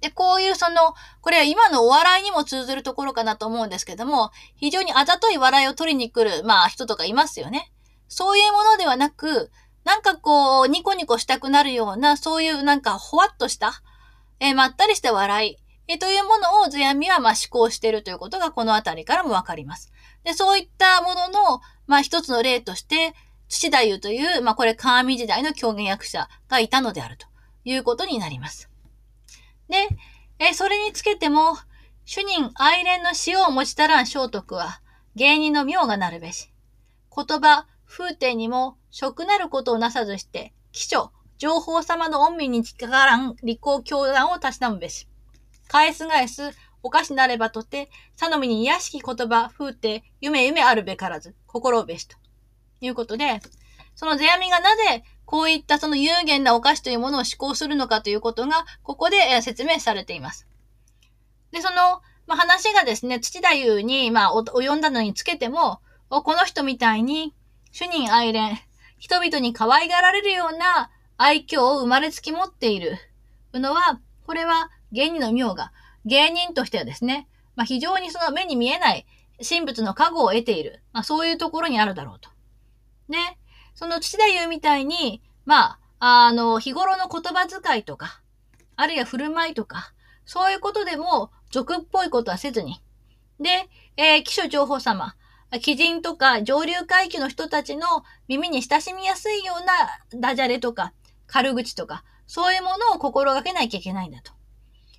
[0.00, 7.72] で、こういうその、これは今のお笑いにも通ずるところかなと思うんですけども、非常にあざとい笑いを取りに来る、まあ人とかいますよね。
[8.06, 9.50] そういうものではなく、
[9.82, 13.82] なんかこう、ニコニコしたくなるような、そういうなんかほわっとした、
[14.44, 19.92] え、まったりした笑い、え、というものを世阿弥はま思考しているということがこのあたりからもわかります。
[20.24, 23.14] で、そういったものの、まあ一つの例として、
[23.46, 27.28] 土太夫という、まあこれ、神時代の狂言役者がいたのであると
[27.64, 28.68] いうことになります。
[29.68, 29.88] で、
[30.40, 31.56] えそれにつけても、
[32.04, 34.80] 主任愛蓮の塩を持ちたらん聖徳は、
[35.14, 36.52] 芸人の妙がなるべし。
[37.14, 41.12] 言葉、風天にも、食なることをなさずして、貴書、
[41.42, 45.08] 情報様の恩民にかからん利口教団をたしなむべし。
[45.66, 46.52] 返す返す、
[46.84, 52.16] おかしなればとて、さのみに癒しき言葉、風て、夢夢あるべからず、心をべしと。
[52.80, 53.40] いうことで、
[53.96, 60.46] その世阿弥がなぜこういったその有限なお菓子というものを思考するのかということが、ここで説明されています。
[61.50, 67.34] で、その、まあ、話がですね、土太夫に、まあ、及んだのにつけても、この人みたいに、
[67.72, 68.62] 主任愛恋、
[69.00, 72.96] 人々に可愛がられるような愛嬌を生まれつき持っている
[73.54, 75.72] のは、これは芸人の妙が、
[76.04, 79.06] 芸人としてはですね、まあ、非常にその目に見えない
[79.46, 82.30] 神仏の加護を得ている、まあ、そういうところにあるだろうと。
[83.08, 83.38] ね。
[83.74, 88.20] その土田優みたいに、まあ、あの、日頃の言葉遣いとか、
[88.76, 89.92] あるいは振る舞いとか、
[90.24, 92.82] そういうことでも、俗っぽいことはせずに。
[93.40, 95.14] で、えー、気象情報様、
[95.52, 97.86] 鬼人とか上流階級の人たちの
[98.26, 99.64] 耳に親しみやすいよう
[100.16, 100.92] なダジャレとか、
[101.32, 104.32] 軽口とか、そういうものを心がけなきゃいけないんだと。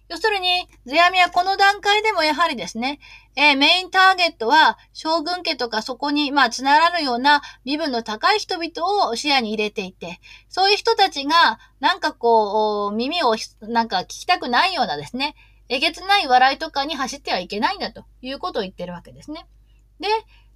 [0.10, 3.00] 要するに、世阿弥はこの段階でもやはりですね、
[3.36, 10.20] えー、メインターゲットは将軍家とかそこに、まあ、つながるような身分の高い人々を視野に入れていて、
[10.50, 15.36] そういう人たちが、なんかこう、耳をなんか聞きたくないようなですね、
[15.70, 19.46] えげつない笑いとかに走ってはいけないんだということを言ってるわけですね。
[20.00, 20.08] で、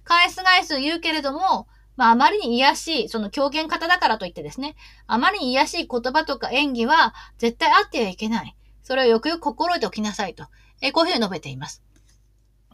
[0.04, 1.66] 返す返す言うけれども、
[1.98, 4.76] まあ、あまりに癒しい、その狂言方だからといってですね、
[5.08, 8.56] あまりに癒しい言葉とか演技は絶対あってはいけない。
[8.84, 10.46] それをよくよく心得ておきなさいと、
[10.80, 11.82] えこういうふうに述べています。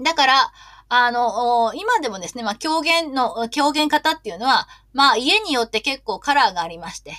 [0.03, 0.53] だから、
[0.91, 7.15] あの、今でもですね、まあ、狂言の、狂言方っていうのは、まあ、家によって結構カラーがありまして。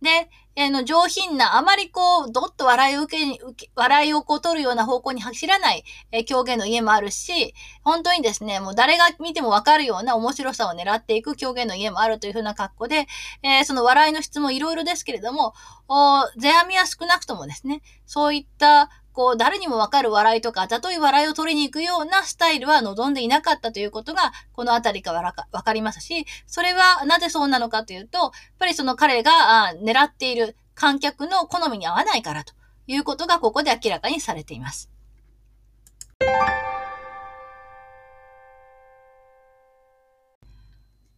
[0.00, 13.06] で、あの、上品な、あまりこう、どっと笑いを受けに、受け笑いをこう取るような方向に走らない、え狂言の家もあるし、本当にですね、もう誰が見てもわかるような面白さを狙っていく狂言の家もあるというふうな格好で、
[13.42, 15.54] えー、その笑いの質もいろいろですけれども、
[15.88, 32.54] お世阿弥は少なくともですね、そういったこう、誰にもわかる笑いとか、あざとい笑いを取りに行くようなスタイルは望んでいなかったということが、このあたりからわかりますし、それはなぜそうなのかというと、やっぱりその彼が狙っている観客の好みに合わないからと
[32.88, 34.90] いうことがここで明らかにされています。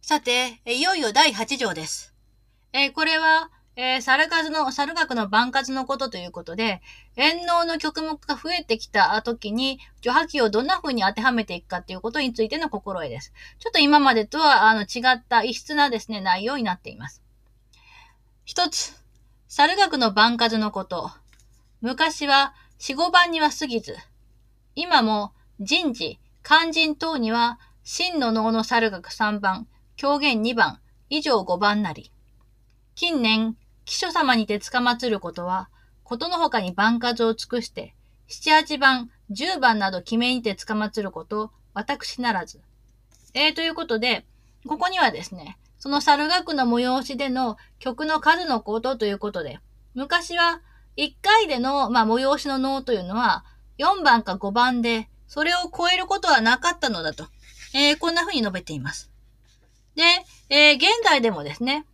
[0.01, 2.13] さて、いよいよ第8条です。
[2.73, 6.81] えー、これは、えー、猿数の、猿学の番数のことということで、
[7.15, 13.33] 遠能の曲目が増えてきた時に、除波器をどんな風に当てはめていくかということについての心得です。
[13.59, 17.21] ちょっと今までとは、あの、違った異質なですね、内容になっています。
[18.45, 18.99] 一つ、
[19.47, 21.11] 猿学の番数のこと。
[21.81, 23.95] 昔は四五番には過ぎず、
[24.73, 29.67] 今も人事、肝心等には、真の脳の猿学三番、
[29.97, 30.79] 狂言二番、
[31.09, 32.11] 以上五番なり。
[32.95, 33.55] 近年、
[33.87, 35.69] 貴書様にて捕まつることは、
[36.03, 37.95] ことのほかに番数を尽くして、
[38.27, 42.59] 七八番、十番など決めにて捕まつること、私ならず。
[43.33, 44.25] えー、ということで、
[44.67, 49.59] ここにはですね、その猿楽の催しでの曲の数のことということで、
[49.93, 50.61] 昔は
[50.97, 53.45] 1回での、まあ、催しの能というのは
[53.77, 57.27] 4番か5番で、それを超えることはなかったのだと、
[57.73, 59.09] えー、こんな風に述べています。
[59.95, 60.03] で、
[60.49, 61.85] えー、現代でもですね、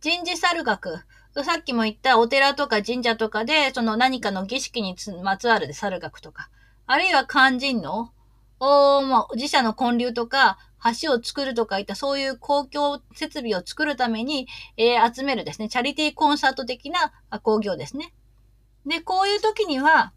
[0.00, 6.50] 人事猿楽、さっきも言ったお寺とか神社とかで、その何かの儀式にまつわる猿楽とか、
[6.86, 8.12] あるいは肝心の、
[8.60, 10.58] おまあ、自社の建立とか、
[11.02, 14.46] 橋を作るとかいったそういう公共設備を作るために、
[14.76, 18.14] えー、集めるですね、チャリティーコンサート的な工業ですね。
[18.86, 20.12] で、こういう時には、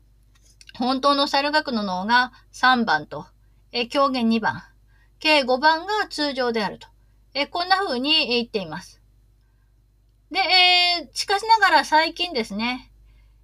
[0.78, 3.26] 本当の猿楽の脳が3番と、
[3.72, 4.64] えー、狂言2番、
[5.20, 6.88] 計5番が通常であると。
[7.34, 9.01] えー、こんな風に言っています。
[10.32, 12.90] で、えー、しかしながら最近ですね、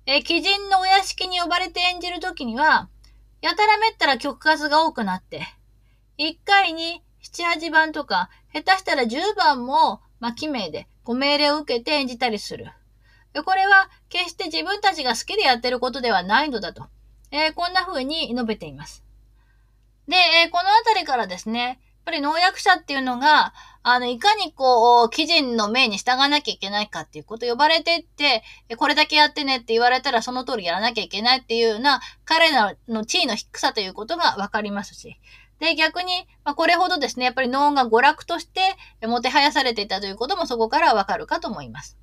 [0.05, 2.89] えー、鬼人のお屋敷に呼ばれて演じるときには、
[3.41, 5.41] やたらめったら曲数が多くなって、
[6.17, 12.71] 1回に7、8番とか、下手したら10番も、まあ、記名でご命令を受けて演じたりする。
[13.45, 16.87] これは決して自分たちが好きでやってることではないのだと。
[17.31, 19.03] えー、こんな風に述べています。
[20.07, 23.53] で、えー、このあたりからですね、ぱり農薬者っていうのが、
[23.83, 28.43] あの、いかにこう、基人の命に従わなきゃいけないかっていうこと呼ばれてって、
[28.77, 35.19] これだけやってねって言われたらその通りやらなきゃいけないっていうような、彼らの地位の低さということがわかりますし、
[35.59, 38.61] で、逆に、まあ、これほどですね、やっぱり脳が娯楽として
[39.05, 41.97] もてはやされていたということもそこからわかるかと思います。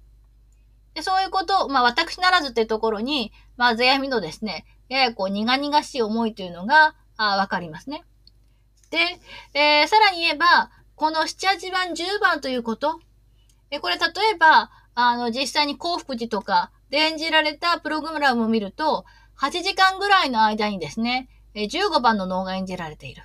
[0.95, 8.05] で、そういうこと、まあ、私ならずっていうところに、まあ、世阿弥のですね、ややこう、苦々しい思いというのが、あわかりますね。
[8.91, 8.99] で、
[9.55, 13.01] えー、さらに言えば、この7、8番、10番ということ、
[13.71, 19.05] えこれ例えば、あの、実際に幸福寺とかで演じられたプログラムを見ると、
[19.41, 23.23] 8時間ぐらいの間にですね、15番の脳が演じられている。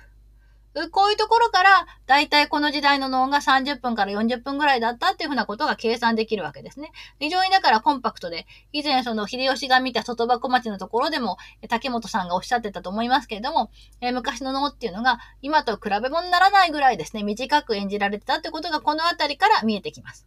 [0.88, 6.92] こういうところから、だいたいこの時代の脳が30分から40分ぐらいだったっていうふうなことが計算できるわけですね。
[7.18, 11.36] 非常にだからコンパクトで、以前その秀吉が見た外箱町のところでも、
[11.68, 13.70] 竹本さんがおっしゃってたと思いますけれども、
[14.00, 20.26] え、昔の脳っていうのが今と比べ物にならないぐらいですね、短く演じられてたってことがこのあたりから見えてきます。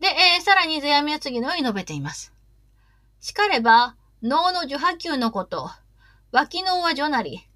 [0.00, 2.32] で、えー、さらに世阿弥は次のように述べています。
[3.20, 5.70] しかれば、脳の受波球のこと、
[6.32, 7.46] 脇脳は序なり、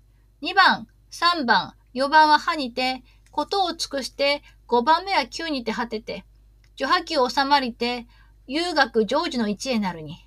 [0.43, 6.25] 2番、3番、4番は歯にて、ことを尽くして、5番目は9にて果てて、
[6.77, 8.07] 序波球収まりて、
[8.47, 10.27] 遊学成就の一へなるに。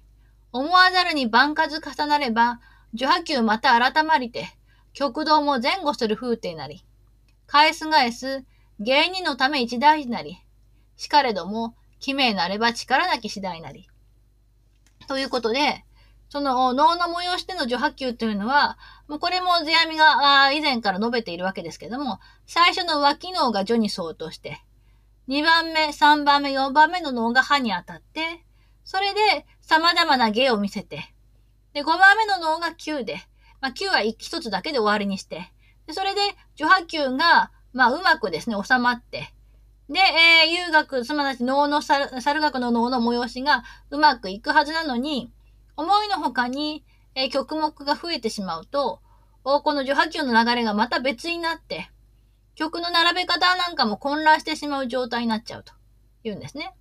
[0.51, 2.59] 思わざるに番数重なれば、
[2.91, 4.47] 序波球また改まりて、
[4.93, 6.83] 極道も前後する風景なり。
[7.45, 8.45] 返す返す、
[8.79, 10.39] 芸人のため一大事なり。
[10.97, 13.87] しかれども、奇名なれば力なき次第なり。
[15.07, 15.85] ということで、
[16.29, 18.77] その脳の催しでの序波球というのは、
[19.07, 24.61] これも世阿弥が以前から述べているわけですけども、最初の脇脳が序に相当して、
[25.27, 28.45] 2番目、3番目、4番目の脳が歯に当たって、
[28.83, 31.13] それで様々な芸を見せて、
[31.73, 33.17] で、5番目の脳が9で、
[33.61, 35.51] まあ、9は1つだけで終わりにして、
[35.87, 36.21] でそれで
[36.55, 39.33] 序波球が、まあ、うまくですね、収まって、
[39.89, 42.09] で、えー、遊学、つまり脳の猿
[42.41, 45.31] 学の脳の催しがうまくいくはずなのに、
[45.79, 46.83] 思いのほかに、
[47.15, 48.99] えー、曲目が増えてしまうと、
[49.43, 51.89] この序波球の流れがまた別になって、
[52.55, 55.71] 曲の並べ方なんかも混乱してしまう状態になっちゃうと
[56.21, 56.75] 言うんですね。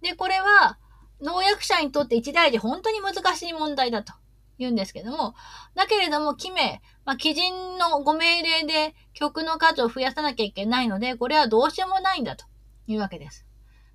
[0.00, 0.78] で、これは、
[1.20, 4.14] 農薬者にとって一大事本当に難しい問題だと
[4.58, 5.34] 言うんですけども、
[5.74, 12.46] だけれども、記名、まあ、基人のご命令で曲の数を増やさなきゃいけないので、これはどうしようもないんだと
[12.86, 13.44] いうわけです。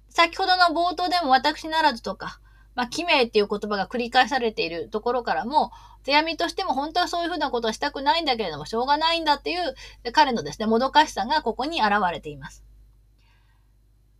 [0.09, 2.39] 先ほどの冒頭でも私ならずとか、
[2.75, 5.71] まあ、記名っていう言葉が繰り返されているところからも、
[6.03, 9.75] 手闇としても本当はそういうふうなことはしたくないんだけれども、しょうがないんだっていう
[10.13, 12.63] 彼のですね、もどかしさがここに現れています。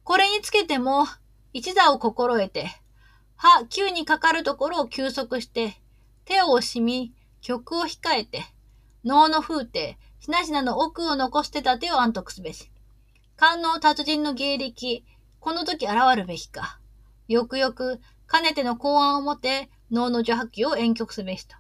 [0.04, 1.06] これにつけても、
[1.54, 2.70] 一座を心得て、
[3.36, 5.80] 歯、急にかかるところを休息して、
[6.26, 8.44] 手を惜しみ、曲を控えて、
[9.06, 12.70] 脳の風景、しなしなの奥を残してた手を安徳すべし。
[13.38, 15.06] 官能達人の芸歴、
[15.40, 16.80] この時現るべきか。
[17.30, 21.56] よくよく、かねての公安をもて、脳の邪気を遠曲すべしと。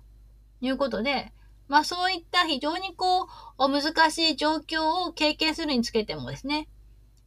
[0.61, 1.33] いうことで、
[1.67, 3.27] まあそういった非常にこう、
[3.57, 6.69] 難しい状況を経験するにつけてもですね、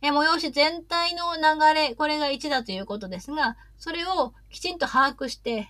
[0.00, 5.68] え催し全体の流れ、これが1だということですが、それをきちんと把握して、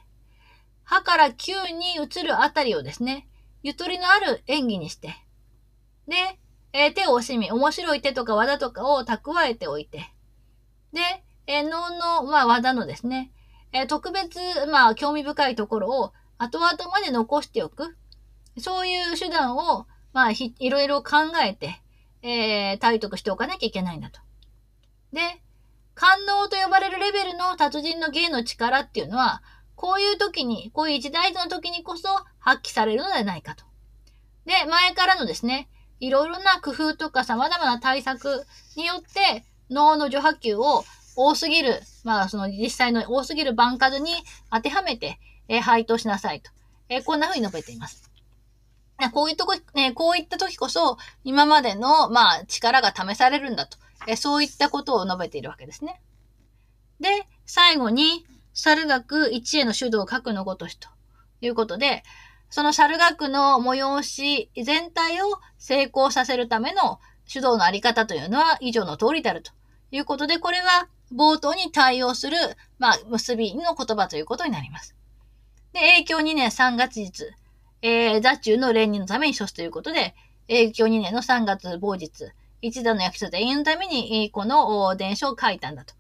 [0.85, 3.27] 歯から9に移るあたりをですね、
[3.62, 5.15] ゆとりのある演技にして、
[6.07, 6.39] で、
[6.74, 10.11] えー、手を惜しみ、面白い手とか技とかを蓄えておいて、
[10.93, 11.01] で、
[11.47, 13.31] えー、脳の、まあ、技のですね、
[13.73, 14.39] えー、特別、
[14.70, 17.97] まあ、興味深いところを後々まで残しておく。
[18.59, 21.81] そういう手段を、まあ、いろいろ考えて、
[22.23, 24.20] えー、体得しておかなきゃいけないんだと。
[25.12, 25.20] で、
[25.94, 29.43] 官能と呼ばれるレベルの達人の芸の力っていうのは、
[29.74, 32.09] こういう時に、こういう一大事の時にこそ
[32.39, 33.65] 発揮されるのではないかと。
[34.44, 35.69] で、前からのですね、
[36.01, 38.44] いろいろな工夫とか様々な対策
[38.77, 40.85] によって、脳の除波球を
[41.16, 44.12] 多すぎる、まあその実際の多すぎる番数に
[44.51, 45.18] 当てはめて、
[45.48, 46.51] えー、配当しなさいと。
[46.89, 48.10] えー、こんな風に述べています。
[49.10, 53.78] こういうとこ、ね、こういった時こそ、今までの、まあ、力が試されるんだと。
[54.06, 56.01] えそういったことを述べているわけですね。
[57.01, 57.09] で、
[57.47, 58.24] 最後に、
[58.55, 60.89] 猿学一への主導を書くのごとしと
[61.40, 62.02] いうことで、
[62.51, 69.52] その猿学の催し全体を成功させるための主導のあり方というのは以上の通りであると
[69.90, 72.36] いうことで、これは冒頭に対応する、
[72.78, 74.94] まあ、結びの言葉ということになります。
[75.72, 77.24] で、影響2年3月日、
[77.82, 80.14] えー、座中の連任のために処すということで、
[80.48, 85.94] 影響2年の3月某日、一段の役所全員のために、この伝書を書いたんだと。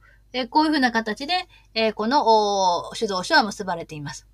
[0.48, 4.26] こういうふうな形で、この主導書は結ばれています。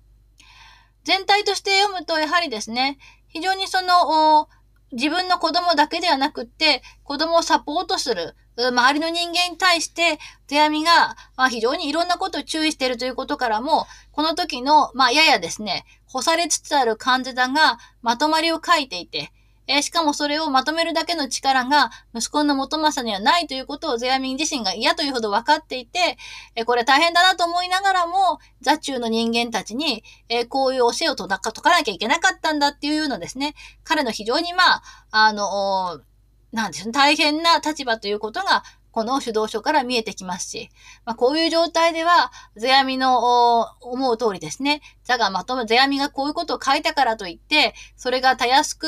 [1.03, 2.97] 全体として読むと、やはりですね、
[3.27, 4.47] 非常にその、
[4.91, 8.35] 自分の子供だけではなくって、子供をサポートする、
[8.67, 19.31] 周りの人間に対して、手編みが、まあ、非常にいろんなことを注意しているということからも、この時の、まあ、ややですね、干されつつある患者さがまとまりを書いていて、
[19.71, 26.17] え、しかもそれをまとめるだけの力が息子の元政にはないということをゼアミン自身が嫌というほど分かっていて、
[26.55, 33.53] え、これ大変だなと思いながらも、座中の人間たちに、え、こういう教えを解かなきゃいけなかったんだっていうようなですね、
[33.83, 36.01] 彼の非常にまあ、あの、
[36.51, 40.69] なんでしょう、大変な立場ということがこの主導書から見えてきますし、
[41.05, 48.87] まあ、こういう状態では、世阿弥の思う通りですね、座がまとめ、世阿弥がこういうことを書いたからといって、それがたやすく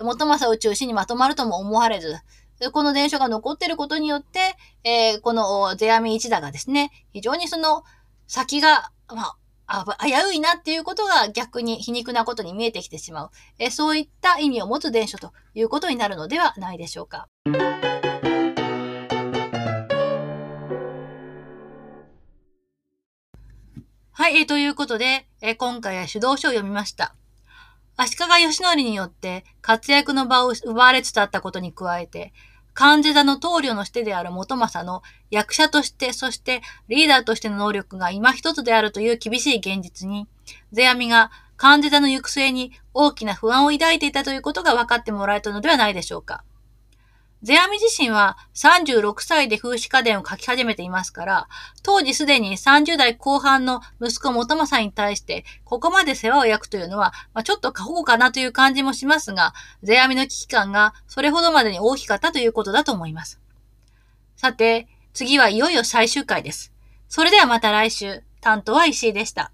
[0.00, 2.16] 元政を中心にまとまるとも思われず、
[2.72, 7.84] この伝書が残っていることによって、えー、この世阿弥一座がですね、非常にその
[8.26, 9.36] 先が、まあ、
[9.98, 13.30] 危ういなっていうことが逆に皮肉なことに見えてきてしまう。
[13.58, 17.28] えそういった意味を持つ伝書ということになるのではないでしょうか。
[24.14, 27.16] はい、えー、ということで、えー、今回は主導書を読みました。
[27.96, 32.32] 足利義則によって活躍の場を奪われつつあったことに加えて、
[32.74, 40.26] 漢字座の棟梁のしてである元政の役者として、そしてリーダーとしての能力が今一つであるという厳しい現実に、
[40.72, 46.44] 世阿弥が漢字座の行く末に大きな不安を抱いていたということが分かってもらえたのではないでしょうか。
[47.42, 51.48] ゼアミ自身は36歳で風刺家電を書き始めていますから、
[51.82, 63.40] 当時すでに30代後半の息子元正に対して、ここまで世話を焼くというのは、まあ、ちょっと過保護かなという感じもしますが、ゼアミの危機感がそれほどまでに大きかったということだと思います。
[64.36, 66.72] さて、次はいよいよ最終回です。
[67.08, 69.50] それではまた来週、担当は石井でした。